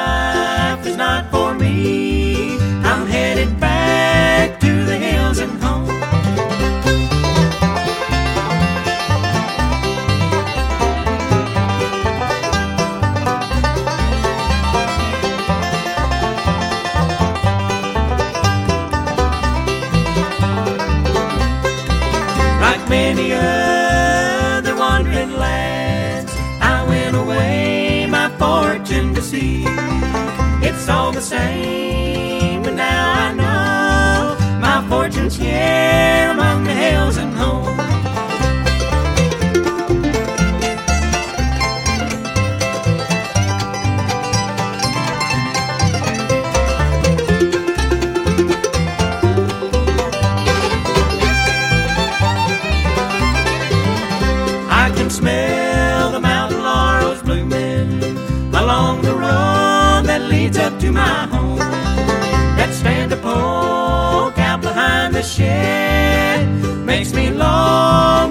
to 29.21 29.27
see. 29.27 29.65
It's 30.67 30.89
all 30.89 31.13
the 31.13 31.21
same, 31.21 32.63
but 32.63 32.75
now 32.75 33.13
I 33.27 33.33
know 33.35 34.61
my 34.61 34.87
fortune's 34.89 35.37
here 35.37 36.31
among 36.31 36.65
the 36.65 36.73
hills 36.73 37.17
and 37.17 37.35
home. 37.35 37.70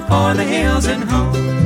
Long 0.10 0.36
for 0.36 0.38
the 0.38 0.44
hills 0.44 0.88
and 0.88 1.04
home. 1.04 1.59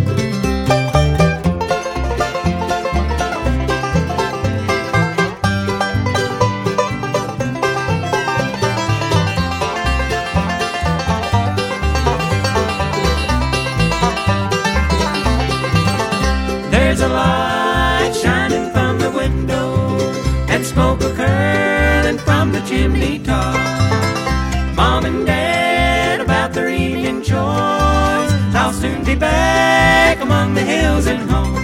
Back 29.24 30.22
among 30.22 30.54
the 30.54 30.66
hills 30.74 31.06
and 31.08 31.30
home. 31.30 31.56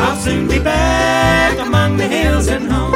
I'll 0.00 0.16
soon 0.16 0.48
be 0.48 0.58
back 0.58 1.58
among 1.58 1.98
the 1.98 2.08
hills 2.08 2.48
and 2.48 2.66
home. 2.72 2.94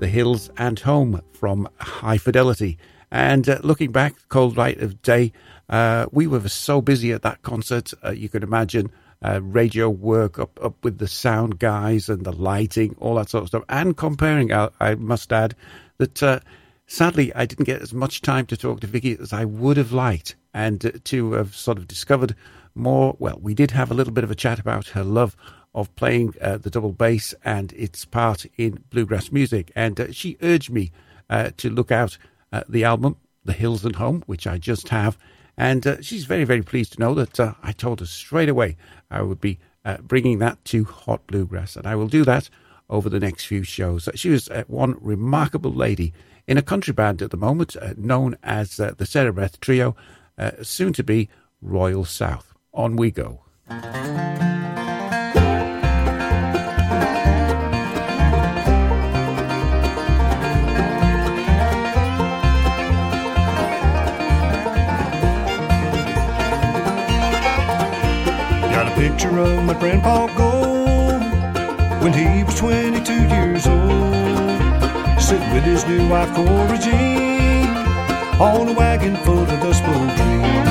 The 0.00 0.08
Hills 0.08 0.50
and 0.56 0.78
Home 0.80 1.20
from 1.32 1.68
High 1.78 2.18
Fidelity. 2.18 2.78
And 3.10 3.48
uh, 3.48 3.58
looking 3.62 3.92
back, 3.92 4.14
cold 4.28 4.56
light 4.56 4.80
of 4.80 5.02
day, 5.02 5.32
uh, 5.68 6.06
we 6.12 6.26
were 6.26 6.48
so 6.48 6.80
busy 6.80 7.12
at 7.12 7.22
that 7.22 7.42
concert. 7.42 7.92
Uh, 8.04 8.10
you 8.10 8.28
can 8.28 8.42
imagine 8.42 8.90
uh, 9.24 9.40
radio 9.42 9.88
work 9.88 10.38
up, 10.38 10.58
up 10.62 10.74
with 10.82 10.98
the 10.98 11.08
sound 11.08 11.58
guys 11.58 12.08
and 12.08 12.24
the 12.24 12.32
lighting, 12.32 12.94
all 12.98 13.16
that 13.16 13.30
sort 13.30 13.42
of 13.42 13.48
stuff. 13.48 13.64
And 13.68 13.96
comparing, 13.96 14.52
I, 14.52 14.68
I 14.80 14.94
must 14.94 15.32
add 15.32 15.54
that 15.98 16.22
uh, 16.22 16.40
sadly 16.86 17.34
I 17.34 17.46
didn't 17.46 17.64
get 17.64 17.82
as 17.82 17.92
much 17.92 18.22
time 18.22 18.46
to 18.46 18.56
talk 18.56 18.80
to 18.80 18.88
Vickie 18.88 19.20
as 19.20 19.32
I 19.32 19.44
would 19.44 19.76
have 19.76 19.92
liked, 19.92 20.36
and 20.54 20.84
uh, 20.84 20.92
to 21.04 21.32
have 21.32 21.54
sort 21.54 21.78
of 21.78 21.88
discovered 21.88 22.34
more. 22.74 23.16
Well, 23.18 23.38
we 23.40 23.54
did 23.54 23.72
have 23.72 23.90
a 23.90 23.94
little 23.94 24.12
bit 24.12 24.24
of 24.24 24.30
a 24.30 24.36
chat 24.36 24.58
about 24.58 24.88
her 24.88 25.04
love 25.04 25.36
of 25.74 25.94
playing 25.96 26.34
uh, 26.40 26.56
the 26.56 26.70
double 26.70 26.92
bass 26.92 27.34
and 27.44 27.72
its 27.72 28.04
part 28.04 28.46
in 28.56 28.82
bluegrass 28.90 29.30
music. 29.30 29.70
And 29.76 30.00
uh, 30.00 30.12
she 30.12 30.38
urged 30.42 30.70
me 30.70 30.90
uh, 31.28 31.50
to 31.58 31.70
look 31.70 31.92
out 31.92 32.18
uh, 32.52 32.62
the 32.68 32.84
album, 32.84 33.16
The 33.44 33.52
Hills 33.52 33.84
and 33.84 33.96
Home, 33.96 34.22
which 34.26 34.46
I 34.46 34.58
just 34.58 34.88
have. 34.88 35.18
And 35.56 35.86
uh, 35.86 36.00
she's 36.00 36.24
very, 36.24 36.44
very 36.44 36.62
pleased 36.62 36.92
to 36.94 37.00
know 37.00 37.14
that 37.14 37.40
uh, 37.40 37.54
I 37.62 37.72
told 37.72 38.00
her 38.00 38.06
straight 38.06 38.48
away 38.48 38.76
I 39.10 39.22
would 39.22 39.40
be 39.40 39.58
uh, 39.84 39.98
bringing 39.98 40.38
that 40.38 40.64
to 40.66 40.84
Hot 40.84 41.26
Bluegrass. 41.26 41.76
And 41.76 41.86
I 41.86 41.96
will 41.96 42.08
do 42.08 42.24
that 42.24 42.48
over 42.90 43.08
the 43.08 43.20
next 43.20 43.44
few 43.44 43.62
shows. 43.62 44.08
She 44.14 44.30
was 44.30 44.48
uh, 44.48 44.64
one 44.66 44.96
remarkable 45.00 45.72
lady 45.72 46.12
in 46.46 46.56
a 46.56 46.62
country 46.62 46.92
band 46.92 47.20
at 47.22 47.30
the 47.30 47.36
moment, 47.36 47.76
uh, 47.76 47.94
known 47.96 48.36
as 48.42 48.80
uh, 48.80 48.94
the 48.96 49.32
Beth 49.32 49.60
Trio, 49.60 49.94
uh, 50.38 50.52
soon 50.62 50.92
to 50.94 51.04
be 51.04 51.28
Royal 51.60 52.04
South. 52.04 52.54
On 52.72 52.96
we 52.96 53.10
go. 53.10 53.40
Picture 69.18 69.38
of 69.40 69.64
my 69.64 69.74
grandpa 69.74 70.28
Gold 70.36 71.20
when 72.00 72.12
he 72.12 72.44
was 72.44 72.54
22 72.54 73.12
years 73.26 73.66
old, 73.66 75.20
sitting 75.20 75.52
with 75.52 75.64
his 75.64 75.84
new 75.86 76.08
wife 76.08 76.32
Cora 76.36 76.78
Jean 76.78 77.66
on 78.38 78.68
a 78.68 78.72
wagon 78.72 79.16
full 79.16 79.40
of 79.40 79.48
Dust 79.48 79.82
Bowl 79.82 79.92
dreams. 79.92 80.70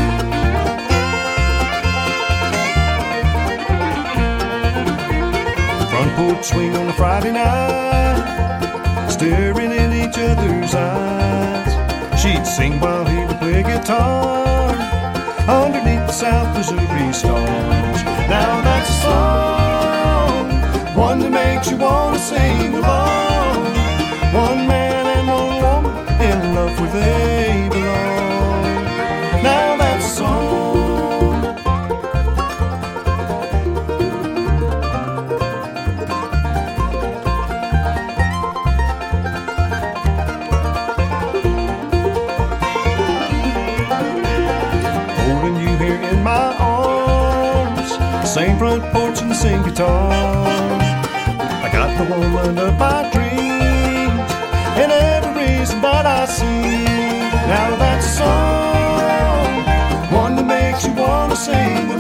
Front 5.92 6.12
porch 6.16 6.46
swing 6.46 6.74
on 6.78 6.88
a 6.88 6.94
Friday 6.94 7.34
night, 7.34 9.10
staring 9.10 9.74
in 9.74 9.92
each 9.92 10.18
other's 10.18 10.74
eyes. 10.74 12.22
She'd 12.22 12.48
sing 12.48 12.80
while 12.80 13.04
he 13.04 13.26
would 13.26 13.40
play 13.40 13.64
guitar 13.64 14.87
underneath 15.48 16.06
the 16.08 16.12
South 16.12 16.56
Missouri 16.56 17.14
stars. 17.14 18.04
Now 18.30 18.62
that's 18.62 18.90
a 18.90 18.94
song, 19.04 20.50
one 20.96 21.20
that 21.20 21.32
makes 21.32 21.70
you 21.72 21.78
wanna 21.78 22.20
sing 22.20 22.76
along. 22.76 23.64
One 24.34 24.68
man 24.68 25.06
and 25.16 25.28
one 25.28 25.56
woman 25.64 26.22
in 26.22 26.56
love 26.56 26.80
where 26.80 26.92
they 26.92 27.37
front 48.58 48.84
porch 48.92 49.22
and 49.22 49.36
same 49.36 49.62
guitar. 49.64 50.12
I 51.66 51.70
got 51.72 51.90
the 51.98 52.06
woman 52.16 52.58
of 52.58 52.78
my 52.80 53.10
dreams 53.14 54.32
and 54.82 54.92
every 54.92 55.34
reason 55.46 55.82
that 55.82 56.06
I 56.06 56.26
see. 56.26 56.86
Now 57.54 57.76
that's 57.78 58.06
a 58.06 58.16
song, 58.22 59.52
one 60.22 60.36
that 60.38 60.46
makes 60.46 60.86
you 60.86 60.94
wanna 60.94 61.36
sing 61.36 61.97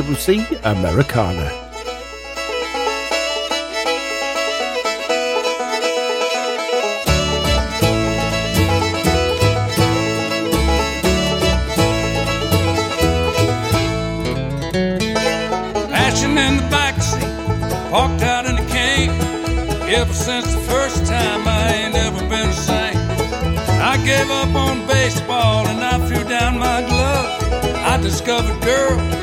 This 0.00 0.28
Americana. 0.64 1.50
The 15.80 15.96
parked 17.90 18.22
out 18.22 18.46
in 18.46 18.56
a 18.56 18.66
cane. 18.68 19.10
Ever 19.90 20.14
since 20.14 20.54
the 20.54 20.60
first 20.62 21.04
time, 21.04 21.46
I 21.46 21.74
ain't 21.74 21.94
ever 21.94 22.20
been 22.20 22.48
the 22.48 22.52
same. 22.52 22.96
I 23.82 23.98
gave 24.06 24.30
up 24.30 24.54
on 24.54 24.86
baseball 24.86 25.66
and 25.66 25.84
I 25.84 25.98
threw 26.08 26.24
down 26.26 26.58
my 26.58 26.80
glove. 26.88 27.40
I 27.84 28.00
discovered 28.00 28.62
girls, 28.62 29.19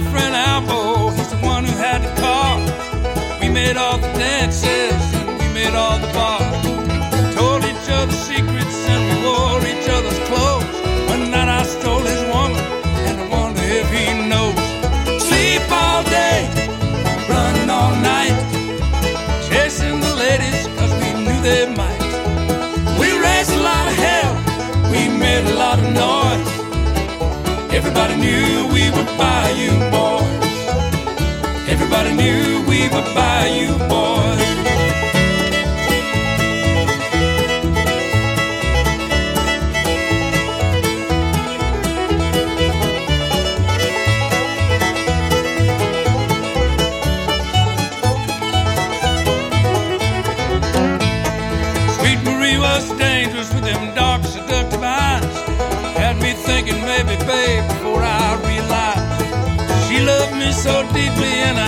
my 0.00 0.10
friend 0.10 0.34
Albo, 0.34 1.10
he's 1.10 1.28
the 1.28 1.36
one 1.38 1.64
who 1.64 1.72
had 1.76 2.00
the 2.02 2.12
car. 2.20 2.58
We 3.40 3.48
made 3.48 3.76
all 3.76 3.98
the 3.98 4.12
dances 4.18 5.02
and 5.14 5.28
we 5.38 5.46
made 5.52 5.74
all 5.74 5.98
the 5.98 6.10
bars. 6.12 7.34
Told 7.34 7.64
each 7.64 7.88
other 7.88 8.12
secrets 8.12 8.78
and 8.92 9.00
we 9.08 9.16
wore 9.26 9.60
each 9.72 9.88
other's 9.88 10.20
clothes. 10.28 10.76
One 11.10 11.30
night 11.30 11.48
I 11.48 11.62
stole 11.64 12.04
his 12.12 12.22
woman 12.32 12.64
and 13.08 13.20
I 13.20 13.26
wonder 13.28 13.62
if 13.62 13.88
he 13.96 14.06
knows. 14.28 14.60
Sleep 15.28 15.64
all 15.70 16.02
day, 16.04 16.48
running 17.28 17.70
all 17.70 17.94
night, 18.12 18.36
chasing 19.48 20.00
the 20.00 20.14
ladies 20.14 20.66
cause 20.78 20.92
we 21.02 21.10
knew 21.24 21.40
they 21.42 21.66
might. 21.80 22.00
We 23.00 23.08
raised 23.26 23.52
a 23.52 23.62
lot 23.70 23.86
of 23.90 23.96
hell, 24.06 24.32
we 24.92 25.08
made 25.08 25.44
a 25.52 25.54
lot 25.54 25.78
of 25.78 25.86
noise. 25.92 26.50
Everybody 27.72 28.16
knew 28.16 28.69
were 29.00 29.16
Bayou 29.16 29.72
boys. 29.90 30.68
Everybody 31.68 32.12
knew 32.14 32.62
we 32.68 32.88
were 32.88 33.14
Bayou 33.14 33.78
boys. 33.88 34.19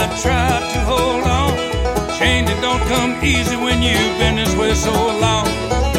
I 0.02 0.08
tried 0.20 0.64
to 0.72 0.80
hold 0.80 1.22
on. 1.22 1.52
Changing 2.18 2.60
don't 2.60 2.82
come 2.90 3.12
easy 3.22 3.54
when 3.54 3.80
you've 3.82 4.18
been 4.18 4.34
this 4.34 4.52
way 4.56 4.74
so 4.74 4.90
long. 4.90 5.46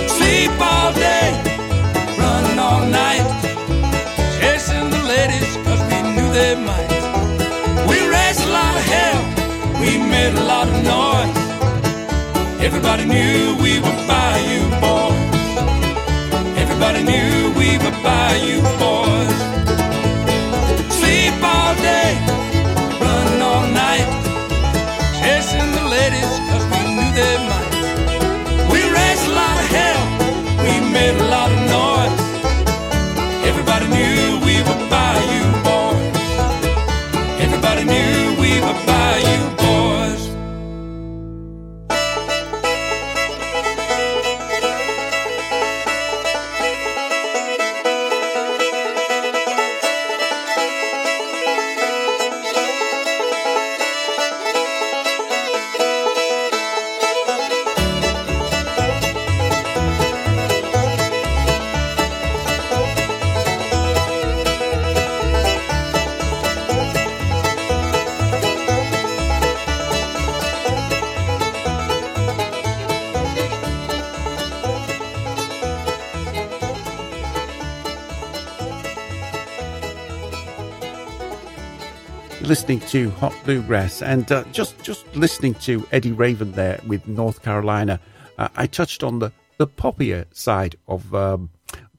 Sleep 0.09 0.51
all 0.59 0.91
day, 0.91 1.31
running 2.19 2.59
all 2.59 2.83
night, 2.85 3.23
chasing 4.37 4.89
the 4.89 5.03
ladies 5.07 5.55
cause 5.63 5.81
we 5.87 5.99
knew 6.15 6.29
they 6.35 6.55
might. 6.69 6.91
We 7.87 7.97
raised 8.15 8.43
a 8.43 8.51
lot 8.51 8.75
of 8.75 8.85
hell, 8.93 9.21
we 9.79 9.97
made 9.97 10.33
a 10.35 10.45
lot 10.51 10.67
of 10.67 10.77
noise. 10.83 11.39
Everybody 12.59 13.05
knew 13.05 13.55
we 13.63 13.79
were 13.79 13.97
Bayou 14.09 14.63
boys. 14.83 15.31
Everybody 16.63 17.03
knew 17.03 17.53
we 17.57 17.77
were 17.77 17.97
Bayou 18.03 18.61
boys. 18.79 18.83
Sleep 18.83 18.92
we 38.73 39.12
listening 82.63 82.79
to 82.79 83.09
Hot 83.17 83.35
Bluegrass, 83.43 84.01
and 84.01 84.31
uh, 84.31 84.45
just 84.53 84.81
just 84.83 85.13
listening 85.17 85.53
to 85.55 85.85
Eddy 85.91 86.13
Raven 86.13 86.53
there 86.53 86.79
with 86.87 87.05
North 87.09 87.41
Carolina, 87.41 87.99
uh, 88.37 88.47
I 88.55 88.67
touched 88.67 89.03
on 89.03 89.19
the 89.19 89.33
the 89.57 89.67
poppier 89.67 90.33
side 90.33 90.77
of 90.87 91.13
um, 91.13 91.49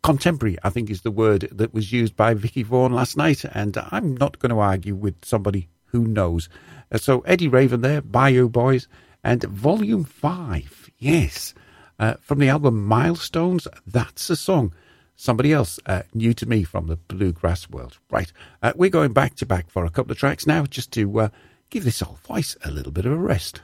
contemporary. 0.03 0.57
I 0.63 0.71
think 0.71 0.89
is 0.89 1.03
the 1.03 1.11
word 1.11 1.51
that 1.53 1.75
was 1.75 1.93
used 1.93 2.17
by 2.17 2.35
Vickie 2.35 2.65
Vaughn 2.65 2.95
last 2.95 3.15
night, 3.15 3.45
and 3.45 3.77
I'm 3.91 4.17
not 4.17 4.39
going 4.39 4.49
to 4.49 4.59
argue 4.59 4.95
with 4.95 5.23
somebody 5.23 5.69
who 5.89 6.07
knows. 6.07 6.49
Uh, 6.91 6.97
so 6.97 7.21
Eddy 7.27 7.47
Raven 7.47 7.83
there, 7.83 8.01
Bayou 8.01 8.49
Boys, 8.49 8.89
and 9.23 9.43
Volume 9.43 10.05
Five, 10.05 10.89
yes, 10.97 11.53
uh, 11.99 12.15
from 12.23 12.39
the 12.39 12.49
album 12.49 12.87
Milestones. 12.87 13.69
That's 13.87 14.31
a 14.31 14.37
song 14.37 14.73
somebody 15.17 15.53
else 15.53 15.79
uh, 15.87 16.03
new 16.13 16.35
to 16.35 16.47
me 16.47 16.65
from 16.65 16.87
the 16.87 16.97
bluegrass 16.97 17.69
world. 17.71 17.99
Right, 18.11 18.33
uh, 18.63 18.73
we're 18.77 18.91
going 18.91 19.13
back 19.13 19.37
to 19.37 19.47
back 19.47 19.71
for 19.71 19.85
a 19.85 19.91
couple 19.91 20.13
of 20.13 20.19
tracks 20.19 20.47
now, 20.47 20.67
just 20.67 20.93
to 20.93 21.21
uh, 21.21 21.29
give 21.71 21.85
this 21.85 22.03
old 22.03 22.19
voice 22.21 22.57
a 22.65 22.71
little 22.71 22.93
bit 22.93 23.07
of 23.07 23.13
a 23.13 23.17
rest. 23.17 23.61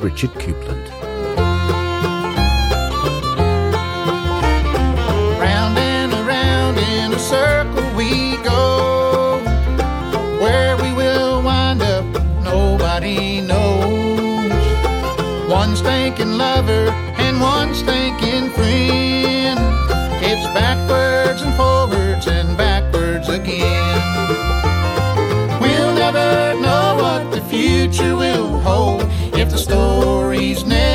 Richard 0.00 0.30
Coupland. 0.34 0.88
Round 5.40 5.78
and 5.78 6.12
around 6.12 6.78
in 6.78 7.12
a 7.12 7.18
circle 7.18 7.82
we 7.96 8.36
go. 8.44 9.40
Where 10.40 10.76
we 10.76 10.92
will 10.92 11.42
wind 11.42 11.82
up, 11.82 12.04
nobody 12.44 13.40
knows. 13.40 14.52
Lover 16.38 16.90
and 18.22 18.52
friend. 18.52 19.58
It's 20.22 20.46
backwards 20.54 21.42
and 21.42 21.54
forwards 21.54 22.26
and 22.28 22.56
backwards 22.56 23.28
again. 23.28 24.00
We'll 25.60 25.94
never 25.94 26.54
know 26.60 26.96
what 27.00 27.30
the 27.32 27.40
future 27.48 28.14
will 28.14 28.60
hold 28.60 29.02
the 29.68 30.64
never 30.64 30.87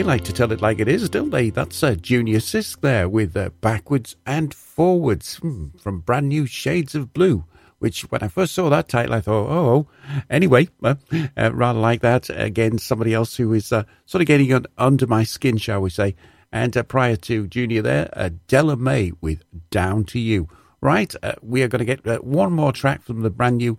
they 0.00 0.04
like 0.04 0.24
to 0.24 0.32
tell 0.32 0.50
it 0.50 0.62
like 0.62 0.78
it 0.78 0.88
is, 0.88 1.10
don't 1.10 1.28
they? 1.28 1.50
That's 1.50 1.82
uh, 1.82 1.94
Junior 1.94 2.38
Sisk 2.38 2.80
there 2.80 3.06
with 3.06 3.36
uh, 3.36 3.50
Backwards 3.60 4.16
and 4.24 4.54
Forwards 4.54 5.36
hmm, 5.36 5.76
from 5.76 6.00
brand 6.00 6.30
new 6.30 6.46
Shades 6.46 6.94
of 6.94 7.12
Blue. 7.12 7.44
Which, 7.80 8.10
when 8.10 8.22
I 8.22 8.28
first 8.28 8.54
saw 8.54 8.70
that 8.70 8.88
title, 8.88 9.12
I 9.12 9.20
thought, 9.20 9.50
oh, 9.50 9.68
oh. 9.68 10.22
anyway, 10.30 10.70
uh, 10.82 10.94
uh, 11.36 11.52
rather 11.52 11.78
like 11.78 12.00
that. 12.00 12.30
Again, 12.30 12.78
somebody 12.78 13.12
else 13.12 13.36
who 13.36 13.52
is 13.52 13.72
uh, 13.72 13.82
sort 14.06 14.22
of 14.22 14.26
getting 14.26 14.50
un- 14.54 14.64
under 14.78 15.06
my 15.06 15.22
skin, 15.22 15.58
shall 15.58 15.82
we 15.82 15.90
say. 15.90 16.16
And 16.50 16.74
uh, 16.78 16.82
prior 16.82 17.16
to 17.16 17.46
Junior 17.46 17.82
there, 17.82 18.08
uh, 18.14 18.30
Della 18.48 18.76
Mae 18.76 19.12
with 19.20 19.42
Down 19.68 20.04
to 20.04 20.18
You. 20.18 20.48
Right, 20.80 21.14
uh, 21.22 21.34
we 21.42 21.62
are 21.62 21.68
going 21.68 21.86
to 21.86 21.96
get 21.96 22.24
one 22.24 22.54
more 22.54 22.72
track 22.72 23.02
from 23.02 23.20
the 23.20 23.28
brand 23.28 23.58
new 23.58 23.78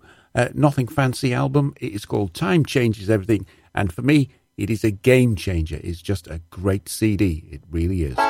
Nothing 0.54 0.86
Fancy 0.86 1.34
album. 1.34 1.74
It 1.80 1.94
is 1.94 2.04
called 2.04 2.32
Time 2.32 2.64
Changes 2.64 3.10
Everything. 3.10 3.44
And 3.74 3.92
for 3.92 4.02
me, 4.02 4.28
it 4.62 4.70
is 4.70 4.84
a 4.84 4.92
game 4.92 5.34
changer. 5.34 5.80
It's 5.82 6.00
just 6.00 6.28
a 6.28 6.40
great 6.50 6.88
CD. 6.88 7.42
It 7.50 7.62
really 7.68 8.04
is. 8.04 8.14
Oh 8.16 8.28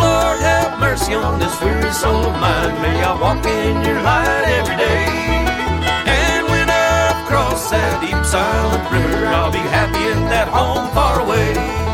Lord, 0.00 0.40
have 0.40 0.80
mercy 0.80 1.12
on 1.12 1.38
this 1.38 1.60
weary 1.60 1.92
soul 1.92 2.24
of 2.24 2.32
mine. 2.40 2.80
May 2.80 3.02
I 3.02 3.12
walk 3.20 3.44
in 3.44 3.84
your 3.84 4.00
light 4.00 4.44
every 4.56 4.76
day. 4.76 5.04
And 6.08 6.46
when 6.46 6.70
I've 6.70 7.28
crossed 7.28 7.72
that 7.72 8.00
deep 8.00 8.24
silent 8.24 8.90
river, 8.90 9.26
I'll 9.26 9.52
be 9.52 9.58
happy 9.58 10.02
in 10.18 10.24
that 10.30 10.48
home 10.48 10.88
far 10.94 11.20
away. 11.20 11.89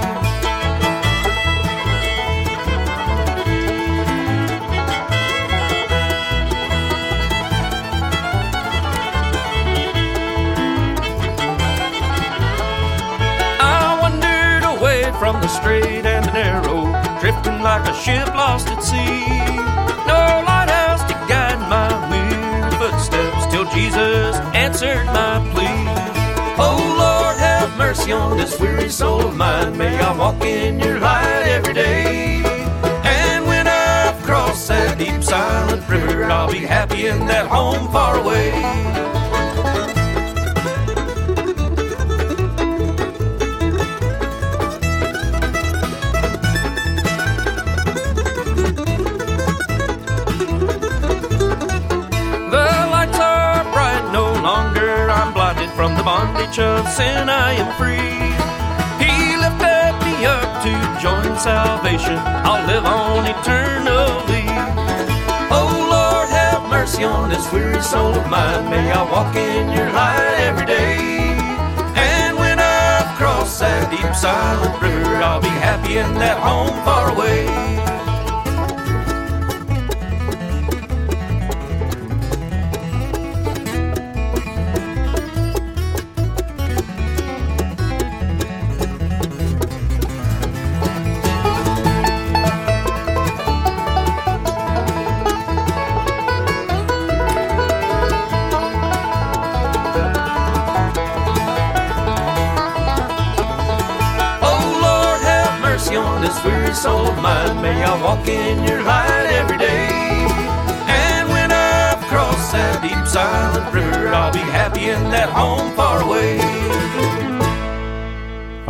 From 15.19 15.41
the 15.41 15.49
straight 15.49 16.05
and 16.05 16.25
the 16.25 16.33
narrow, 16.33 16.85
drifting 17.21 17.61
like 17.62 17.89
a 17.89 17.95
ship 17.95 18.27
lost 18.35 18.69
at 18.69 18.83
sea. 18.83 19.25
No 20.07 20.45
lighthouse 20.45 21.03
to 21.09 21.14
guide 21.29 21.61
my 21.69 21.89
weary 22.11 22.71
footsteps 22.77 23.47
till 23.47 23.64
Jesus 23.71 24.37
answered 24.55 25.07
my 25.07 25.41
plea. 25.53 26.27
Oh 26.59 26.79
Lord, 26.99 27.37
have 27.39 27.77
mercy 27.79 28.12
on 28.12 28.37
this 28.37 28.59
weary 28.61 28.89
soul 28.89 29.27
of 29.27 29.37
mine. 29.37 29.77
May 29.77 29.99
I 29.99 30.17
walk 30.17 30.43
in 30.43 30.79
your 30.81 30.99
light 31.01 31.45
every 31.47 31.75
day. 31.75 32.43
And 33.05 33.47
when 33.47 33.67
I've 33.67 34.23
crossed 34.23 34.69
that 34.69 34.99
deep 34.99 35.23
silent 35.23 35.89
river, 35.89 36.25
I'll 36.25 36.51
be 36.51 36.61
happy 36.61 37.07
in 37.07 37.27
that 37.27 37.47
home 37.47 37.91
far 37.91 38.19
away. 38.19 39.16
Bondage 56.47 56.59
of 56.59 56.88
sin. 56.88 57.28
I 57.28 57.53
am 57.53 57.76
free. 57.76 58.07
up 60.26 60.62
to 60.64 60.72
join 61.01 61.38
salvation. 61.38 62.18
I'll 62.18 62.66
live 62.66 62.84
on 62.84 63.26
eternally. 63.26 64.47
Oh 65.51 65.70
Lord, 65.90 66.28
have 66.30 66.68
mercy 66.68 67.05
on 67.05 67.30
this 67.30 67.53
weary 67.53 67.80
soul 67.80 68.12
of 68.14 68.28
mine. 68.28 68.68
May 68.70 68.90
I 68.90 69.03
walk 69.11 69.36
in 69.36 69.70
your 69.70 69.90
light 69.92 70.36
every 70.40 70.66
day. 70.66 71.36
And 71.94 72.36
when 72.36 72.59
I've 72.59 73.16
crossed 73.16 73.61
that 73.61 73.90
deep 73.90 74.14
silent 74.14 74.82
river, 74.82 75.16
I'll 75.16 75.40
be 75.40 75.49
happy 75.49 75.99
in 75.99 76.14
that 76.14 76.38
home 76.40 76.74
far 76.84 77.12
away. 77.12 77.86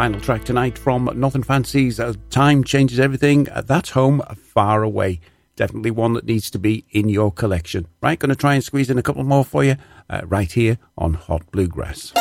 Final 0.07 0.21
track 0.21 0.45
tonight 0.45 0.79
from 0.79 1.11
Nothing 1.17 1.43
Fancies. 1.43 1.99
Uh, 1.99 2.15
time 2.31 2.63
changes 2.63 3.01
everything. 3.01 3.49
Uh, 3.49 3.61
that's 3.61 3.91
home 3.91 4.23
far 4.37 4.85
away. 4.85 5.19
Definitely 5.57 5.91
one 5.91 6.13
that 6.13 6.25
needs 6.25 6.49
to 6.51 6.61
be 6.61 6.85
in 6.93 7.09
your 7.09 7.33
collection. 7.33 7.89
Right, 8.01 8.17
going 8.17 8.31
to 8.31 8.37
try 8.37 8.55
and 8.55 8.63
squeeze 8.63 8.89
in 8.89 8.99
a 8.99 9.03
couple 9.03 9.25
more 9.25 9.45
for 9.45 9.65
you 9.65 9.75
uh, 10.09 10.21
right 10.27 10.53
here 10.53 10.79
on 10.97 11.15
Hot 11.15 11.51
Bluegrass. 11.51 12.13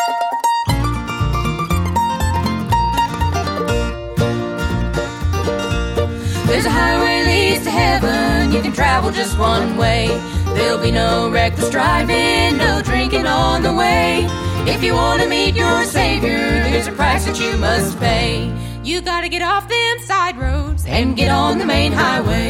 There's 6.48 6.66
a 6.66 6.72
highway 6.72 7.52
leads 7.52 7.66
to 7.66 7.70
heaven. 7.70 8.52
You 8.52 8.64
can 8.64 8.74
travel 8.74 9.12
just 9.12 9.38
one 9.38 9.78
way. 9.78 10.08
There'll 10.56 10.82
be 10.82 10.90
no 10.90 11.30
reckless 11.30 11.70
driving, 11.70 12.58
no 12.58 12.82
drinking 12.82 13.28
on 13.28 13.62
the 13.62 13.76
way. 13.76 14.28
If 14.68 14.84
you 14.84 14.94
want 14.94 15.22
to 15.22 15.30
meet 15.30 15.56
your 15.56 15.84
Savior, 15.86 16.38
there's 16.38 16.88
a 16.88 16.92
price 16.92 17.26
that 17.26 17.40
you 17.40 17.56
must 17.58 18.00
pay. 18.00 18.52
You 18.84 19.00
gotta 19.02 19.30
get 19.30 19.44
off 19.44 19.70
them 19.70 20.00
side 20.00 20.38
roads 20.38 20.86
and 20.88 21.16
get 21.16 21.30
on 21.30 21.60
the 21.60 21.66
main 21.66 21.92
highway. 21.92 22.50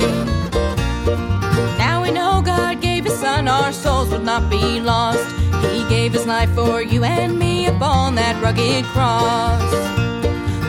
Now 1.78 2.01
we 2.03 2.11
know 2.11 2.41
God 2.41 2.82
gave 2.82 3.03
His 3.03 3.20
Son, 3.20 3.49
our 3.49 3.74
souls 3.74 4.09
would 4.11 4.24
not 4.24 4.49
be 4.49 4.80
lost. 4.80 5.26
He 5.74 5.88
gave 5.89 6.13
His 6.13 6.26
life 6.26 6.49
for 6.55 6.82
you 6.82 7.03
and 7.03 7.38
me 7.38 7.68
upon 7.68 8.16
that 8.16 8.41
rugged 8.41 8.86
cross. 8.86 9.72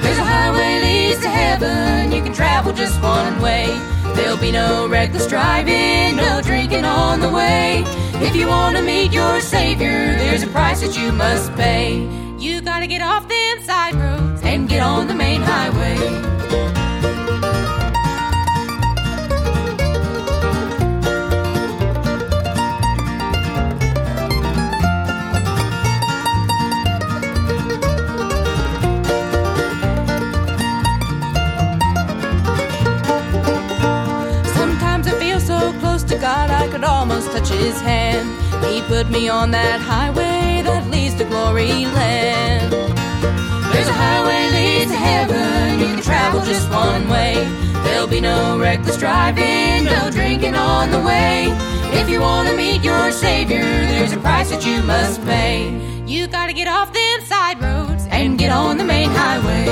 There's 0.03 0.19
a 0.19 0.25
highway 0.25 0.81
leads 0.83 1.21
to 1.21 1.29
heaven. 1.29 2.11
You 2.11 2.23
can 2.23 2.33
travel 2.33 2.73
just 2.73 3.01
one 3.01 3.41
way. 3.41 3.67
There'll 4.17 4.39
be 4.39 4.51
no 4.51 4.89
reckless 4.89 5.27
driving, 5.27 6.17
no 6.17 6.41
drinking 6.43 6.87
on 6.87 7.21
the 7.21 7.31
way. 7.31 7.85
If 8.27 8.35
you 8.35 8.49
want 8.49 8.77
to 8.77 8.83
meet 8.83 9.13
your 9.13 9.41
Savior, 9.43 10.17
there's 10.17 10.43
a 10.43 10.47
price 10.47 10.81
that 10.81 10.97
you 10.99 11.13
must 11.13 11.55
pay. 11.55 11.99
You 12.39 12.63
gotta 12.63 12.87
get 12.87 13.03
off 13.03 13.29
them 13.29 13.63
side 13.63 13.95
roads 13.95 14.41
and 14.43 14.69
get 14.69 14.83
on 14.83 15.07
the 15.07 15.15
main 15.15 15.43
highway. 15.43 16.86
Could 36.77 36.85
almost 36.85 37.33
touch 37.33 37.49
His 37.49 37.81
hand. 37.81 38.29
He 38.67 38.83
put 38.83 39.09
me 39.09 39.31
on 39.31 39.51
that 39.53 39.81
highway 39.81 40.61
that 40.63 40.91
leads 40.91 41.15
to 41.15 41.25
glory 41.25 41.87
land. 41.87 42.71
There's 43.73 43.89
a 43.89 43.97
highway 44.05 44.43
leads 44.57 44.91
to 44.91 44.99
heaven. 44.99 45.81
You 45.81 45.87
can 45.87 46.03
travel 46.03 46.41
just 46.43 46.69
one 46.71 47.09
way. 47.09 47.33
There'll 47.85 48.07
be 48.07 48.21
no 48.21 48.59
reckless 48.59 48.99
driving, 48.99 49.85
no 49.85 50.11
drinking 50.11 50.55
on 50.55 50.91
the 50.91 51.01
way. 51.01 51.47
If 51.99 52.11
you 52.11 52.21
want 52.21 52.49
to 52.51 52.55
meet 52.55 52.85
your 52.85 53.11
Savior, 53.11 53.65
there's 53.93 54.13
a 54.13 54.19
price 54.19 54.51
that 54.51 54.67
you 54.67 54.83
must 54.83 55.25
pay. 55.25 55.73
You 56.05 56.27
gotta 56.27 56.53
get 56.53 56.69
off 56.69 56.93
them 56.93 57.21
side 57.25 57.59
roads 57.59 58.05
and 58.11 58.39
get 58.39 58.53
on 58.53 58.77
the 58.77 58.85
main 58.85 59.09
highway. 59.09 59.65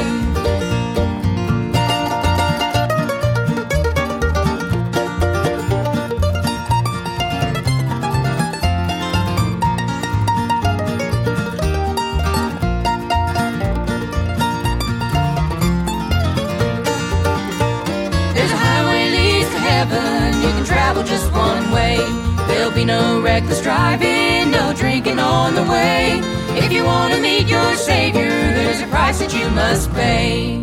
Travel 20.95 21.09
just 21.09 21.32
one 21.32 21.70
way. 21.72 21.97
There'll 22.47 22.70
be 22.70 22.84
no 22.84 23.20
reckless 23.20 23.61
driving, 23.62 24.51
no 24.51 24.72
drinking 24.74 25.18
on 25.18 25.55
the 25.55 25.62
way. 25.62 26.20
If 26.57 26.72
you 26.72 26.84
want 26.84 27.14
to 27.14 27.20
meet 27.20 27.49
your 27.49 27.74
Savior, 27.76 28.28
there's 28.28 28.80
a 28.80 28.86
price 28.86 29.18
that 29.18 29.34
you 29.34 29.49
must 29.51 29.92
pay. 29.92 30.62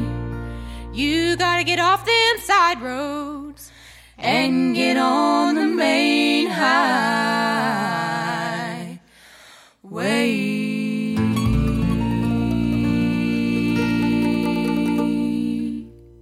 You 0.94 1.36
gotta 1.36 1.64
get 1.64 1.80
off 1.80 2.06
them 2.06 2.38
side 2.40 2.82
roads 2.82 3.72
and 4.18 4.76
get 4.76 4.98
on 4.98 5.56
the 5.56 5.66
main 5.66 6.48
highway. 6.48 6.70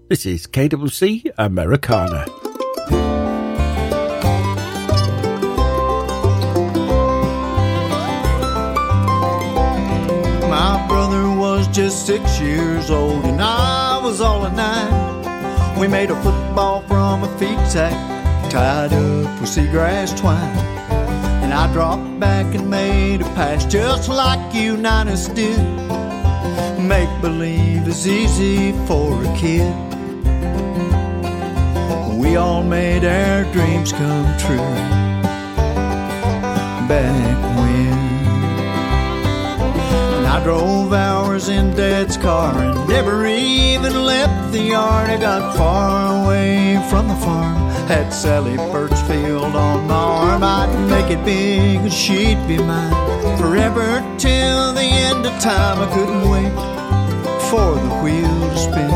This 0.09 0.25
is 0.25 0.47
KWC 0.47 1.31
Americana. 1.37 2.25
Just 11.79 12.05
six 12.05 12.41
years 12.41 12.91
old 12.91 13.23
and 13.23 13.41
I 13.41 14.01
was 14.03 14.19
all 14.19 14.45
of 14.45 14.53
nine. 14.53 15.79
We 15.79 15.87
made 15.87 16.11
a 16.11 16.15
football 16.23 16.81
from 16.81 17.23
a 17.23 17.37
feed 17.39 17.65
sack 17.67 17.93
tied 18.51 18.91
up 18.91 19.39
with 19.39 19.49
seagrass 19.49 20.11
twine. 20.19 20.57
And 21.41 21.53
I 21.53 21.71
dropped 21.71 22.19
back 22.19 22.53
and 22.53 22.69
made 22.69 23.21
a 23.21 23.29
pass 23.33 23.63
just 23.63 24.09
like 24.09 24.53
you 24.53 24.75
Niners 24.75 25.29
did. 25.29 25.57
Make 26.81 27.09
believe 27.21 27.87
is 27.87 28.05
easy 28.05 28.73
for 28.85 29.23
a 29.23 29.37
kid. 29.37 29.73
We 32.19 32.35
all 32.35 32.61
made 32.61 33.05
our 33.05 33.45
dreams 33.53 33.93
come 33.93 34.27
true 34.37 34.69
back 36.89 37.57
when. 37.57 37.98
I 40.29 40.43
drove 40.43 40.93
hours 40.93 41.49
in 41.49 41.75
Dad's 41.75 42.15
car 42.15 42.53
and 42.55 42.87
never 42.87 43.25
even 43.25 44.05
left 44.05 44.51
the 44.51 44.61
yard. 44.61 45.09
I 45.09 45.17
got 45.17 45.57
far 45.57 46.23
away 46.23 46.79
from 46.87 47.07
the 47.07 47.15
farm. 47.15 47.57
Had 47.87 48.13
Sally 48.13 48.55
Birchfield 48.55 49.55
on 49.55 49.87
my 49.87 49.95
arm. 49.95 50.43
I'd 50.43 50.71
make 50.87 51.09
it 51.09 51.25
big 51.25 51.77
and 51.77 51.91
she'd 51.91 52.47
be 52.47 52.59
mine 52.59 53.37
forever 53.39 54.05
till 54.19 54.71
the 54.73 54.83
end 54.83 55.25
of 55.25 55.33
time. 55.41 55.79
I 55.79 55.87
couldn't 55.95 56.29
wait 56.29 56.53
for 57.49 57.73
the 57.73 57.89
wheel 58.03 58.39
to 58.51 58.57
spin. 58.67 58.91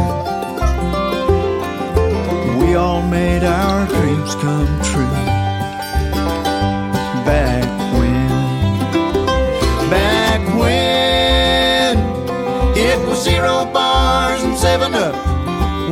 We 2.60 2.76
all 2.76 3.02
made 3.02 3.44
our 3.44 3.88
dreams 3.88 4.36
come 4.36 4.68
true 4.84 5.23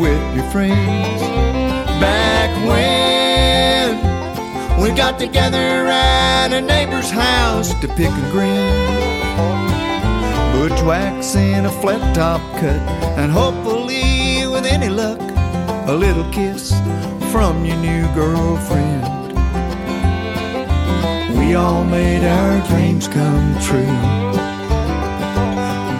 with 0.01 0.35
your 0.35 0.43
friends. 0.49 1.21
Back 2.01 2.49
when 2.67 3.97
we 4.81 4.89
got 4.97 5.19
together 5.19 5.87
at 5.87 6.51
a 6.51 6.59
neighbor's 6.59 7.11
house 7.11 7.73
to 7.81 7.87
pick 7.87 8.09
and 8.09 8.31
grin. 8.31 9.11
Butch 10.53 10.81
wax 10.81 11.35
in 11.35 11.65
a 11.65 11.71
flat 11.81 12.15
top 12.15 12.41
cut, 12.59 12.81
and 13.19 13.31
hopefully 13.31 14.47
with 14.47 14.65
any 14.65 14.89
luck, 14.89 15.21
a 15.87 15.93
little 15.93 16.27
kiss 16.31 16.71
from 17.31 17.63
your 17.63 17.77
new 17.77 18.07
girlfriend. 18.15 19.05
We 21.37 21.53
all 21.53 21.83
made 21.83 22.25
our 22.25 22.67
dreams 22.67 23.07
come 23.07 23.55
true 23.61 24.31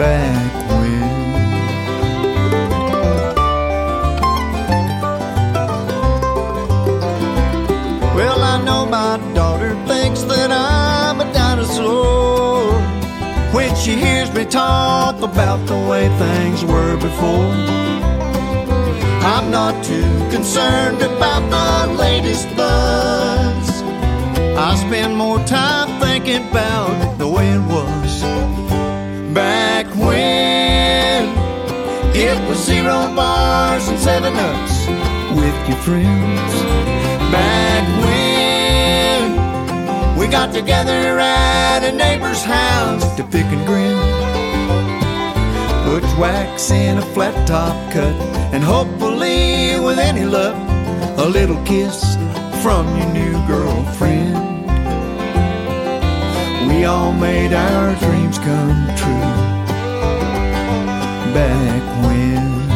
back 0.02 0.70
my 9.18 9.34
daughter 9.34 9.76
thinks 9.88 10.24
that 10.24 10.51
I'm 10.51 11.20
a 11.20 11.34
dinosaur 11.34 12.72
when 13.51 13.76
she 13.76 13.93
hears 13.95 14.34
me 14.34 14.45
talk 14.45 15.22
about 15.22 15.59
the 15.68 15.78
way 15.89 16.07
things 16.18 16.64
were 16.64 16.95
before. 16.95 17.51
I'm 19.34 19.51
not 19.51 19.84
too 19.84 20.12
concerned 20.36 21.01
about 21.01 21.43
the 21.55 21.93
latest 21.95 22.47
buzz. 22.55 23.82
I 24.68 24.76
spend 24.76 25.18
more 25.18 25.39
time 25.39 25.99
thinking 25.99 26.47
about 26.49 27.18
the 27.18 27.28
way 27.28 27.49
it 27.49 27.66
was 27.76 28.22
back 29.34 29.88
when 30.07 31.22
it 32.16 32.38
was 32.47 32.64
zero 32.64 33.14
bars 33.14 33.89
and 33.89 33.99
seven 33.99 34.34
ups 34.38 34.76
with 35.36 35.57
your 35.68 35.80
friends. 35.80 36.53
Back 37.30 37.84
when 38.05 38.20
got 40.32 40.53
together 40.53 41.19
at 41.19 41.84
a 41.84 41.91
neighbor's 41.91 42.41
house 42.41 43.03
to 43.17 43.23
pick 43.23 43.43
and 43.47 43.65
grin. 43.67 43.97
Put 45.84 46.03
wax 46.17 46.71
in 46.71 46.97
a 46.97 47.01
flat 47.01 47.36
top 47.45 47.75
cut 47.91 48.15
and 48.53 48.63
hopefully 48.63 49.77
with 49.77 49.99
any 49.99 50.23
luck 50.23 50.55
a 51.19 51.27
little 51.27 51.61
kiss 51.65 52.15
from 52.63 52.88
your 52.97 53.09
new 53.11 53.34
girlfriend. 53.45 54.38
We 56.69 56.86
all 56.86 57.11
made 57.11 57.51
our 57.51 57.93
dreams 57.95 58.38
come 58.39 58.88
true 58.95 59.32
back 61.36 61.84
when. 62.05 62.69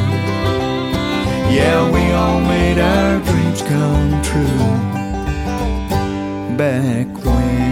Yeah, 1.55 1.89
we 1.89 2.11
all 2.11 2.41
made 2.41 2.79
our 2.79 3.21
dreams 3.21 3.61
come 3.61 4.21
true 4.23 5.04
back 6.57 7.07
when. 7.25 7.65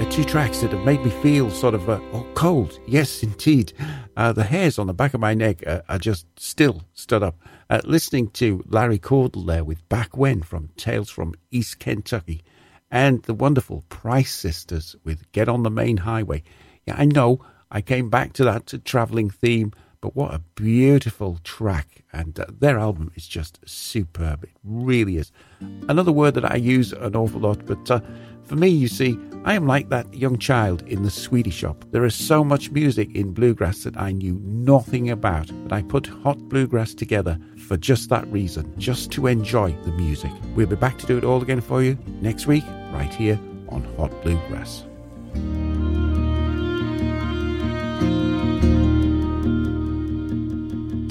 Uh, 0.00 0.10
two 0.10 0.24
tracks 0.24 0.60
that 0.60 0.72
have 0.72 0.84
made 0.84 1.04
me 1.04 1.10
feel 1.10 1.50
sort 1.50 1.74
of 1.74 1.88
uh, 1.88 2.00
oh, 2.12 2.26
cold. 2.34 2.78
Yes, 2.86 3.22
indeed. 3.22 3.72
Uh, 4.16 4.32
the 4.32 4.44
hairs 4.44 4.78
on 4.78 4.86
the 4.86 4.94
back 4.94 5.14
of 5.14 5.20
my 5.20 5.34
neck 5.34 5.66
uh, 5.66 5.82
are 5.88 5.98
just 5.98 6.26
still 6.38 6.82
stood 6.94 7.22
up. 7.22 7.38
Uh, 7.68 7.80
listening 7.84 8.28
to 8.30 8.64
Larry 8.66 8.98
Cordle 8.98 9.46
there 9.46 9.64
with 9.64 9.88
Back 9.88 10.16
When 10.16 10.42
from 10.42 10.70
Tales 10.76 11.10
from 11.10 11.34
East 11.50 11.78
Kentucky 11.78 12.42
and 12.90 13.22
the 13.22 13.34
wonderful 13.34 13.84
Price 13.88 14.32
Sisters 14.32 14.96
with 15.04 15.30
Get 15.32 15.48
on 15.48 15.62
the 15.62 15.70
Main 15.70 15.98
Highway. 15.98 16.42
Yeah, 16.86 16.96
I 16.98 17.04
know 17.04 17.44
I 17.70 17.80
came 17.80 18.10
back 18.10 18.32
to 18.34 18.44
that 18.44 18.84
traveling 18.84 19.30
theme, 19.30 19.72
but 20.00 20.16
what 20.16 20.34
a 20.34 20.40
beautiful 20.54 21.38
track. 21.44 22.04
And 22.12 22.38
uh, 22.38 22.46
their 22.58 22.78
album 22.78 23.12
is 23.14 23.26
just 23.26 23.60
superb. 23.66 24.44
It 24.44 24.50
really 24.64 25.16
is. 25.16 25.32
Another 25.88 26.12
word 26.12 26.34
that 26.34 26.50
I 26.50 26.56
use 26.56 26.92
an 26.92 27.14
awful 27.14 27.40
lot, 27.40 27.64
but 27.66 27.90
uh, 27.90 28.00
for 28.44 28.56
me, 28.56 28.68
you 28.68 28.88
see, 28.88 29.18
I 29.44 29.54
am 29.54 29.66
like 29.66 29.88
that 29.88 30.12
young 30.12 30.38
child 30.38 30.82
in 30.82 31.02
the 31.02 31.10
sweetie 31.10 31.50
shop. 31.50 31.84
There 31.92 32.04
is 32.04 32.14
so 32.14 32.42
much 32.42 32.70
music 32.70 33.14
in 33.14 33.32
bluegrass 33.32 33.84
that 33.84 33.96
I 33.96 34.12
knew 34.12 34.40
nothing 34.42 35.10
about, 35.10 35.50
but 35.64 35.72
I 35.72 35.82
put 35.82 36.08
hot 36.08 36.38
bluegrass 36.48 36.92
together 36.92 37.38
for 37.68 37.76
just 37.76 38.08
that 38.10 38.26
reason, 38.26 38.74
just 38.78 39.12
to 39.12 39.28
enjoy 39.28 39.72
the 39.84 39.92
music. 39.92 40.32
We'll 40.56 40.66
be 40.66 40.76
back 40.76 40.98
to 40.98 41.06
do 41.06 41.16
it 41.16 41.24
all 41.24 41.40
again 41.40 41.60
for 41.60 41.82
you 41.82 41.96
next 42.20 42.46
week, 42.46 42.64
right 42.92 43.12
here 43.14 43.38
on 43.68 43.84
Hot 43.96 44.10
Bluegrass. 44.22 44.89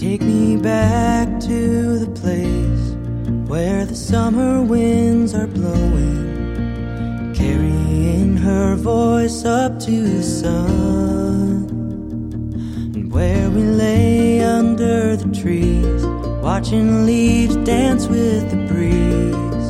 Take 0.10 0.24
me 0.24 0.58
back 0.58 1.40
to 1.42 2.00
the 2.00 2.10
place 2.20 2.96
where 3.48 3.86
the 3.86 3.94
summer 3.94 4.60
winds 4.60 5.36
are 5.36 5.46
blowing, 5.46 7.32
carrying 7.36 8.36
her 8.38 8.76
voice 8.76 9.46
up 9.46 9.80
to 9.82 10.02
the 10.02 10.24
sun. 10.24 11.70
And 12.96 13.14
where 13.14 13.52
we 13.52 13.62
lay 13.62 14.42
under 14.42 15.16
the 15.16 15.32
trees, 15.32 16.04
watching 16.42 17.06
leaves 17.06 17.56
dance 17.58 18.08
with 18.08 18.50
the 18.50 18.66
breeze, 18.66 19.70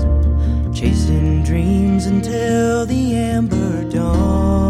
chasing 0.74 1.44
dreams 1.44 2.06
until 2.06 2.86
the 2.86 3.14
amber 3.14 3.84
dawn. 3.92 4.69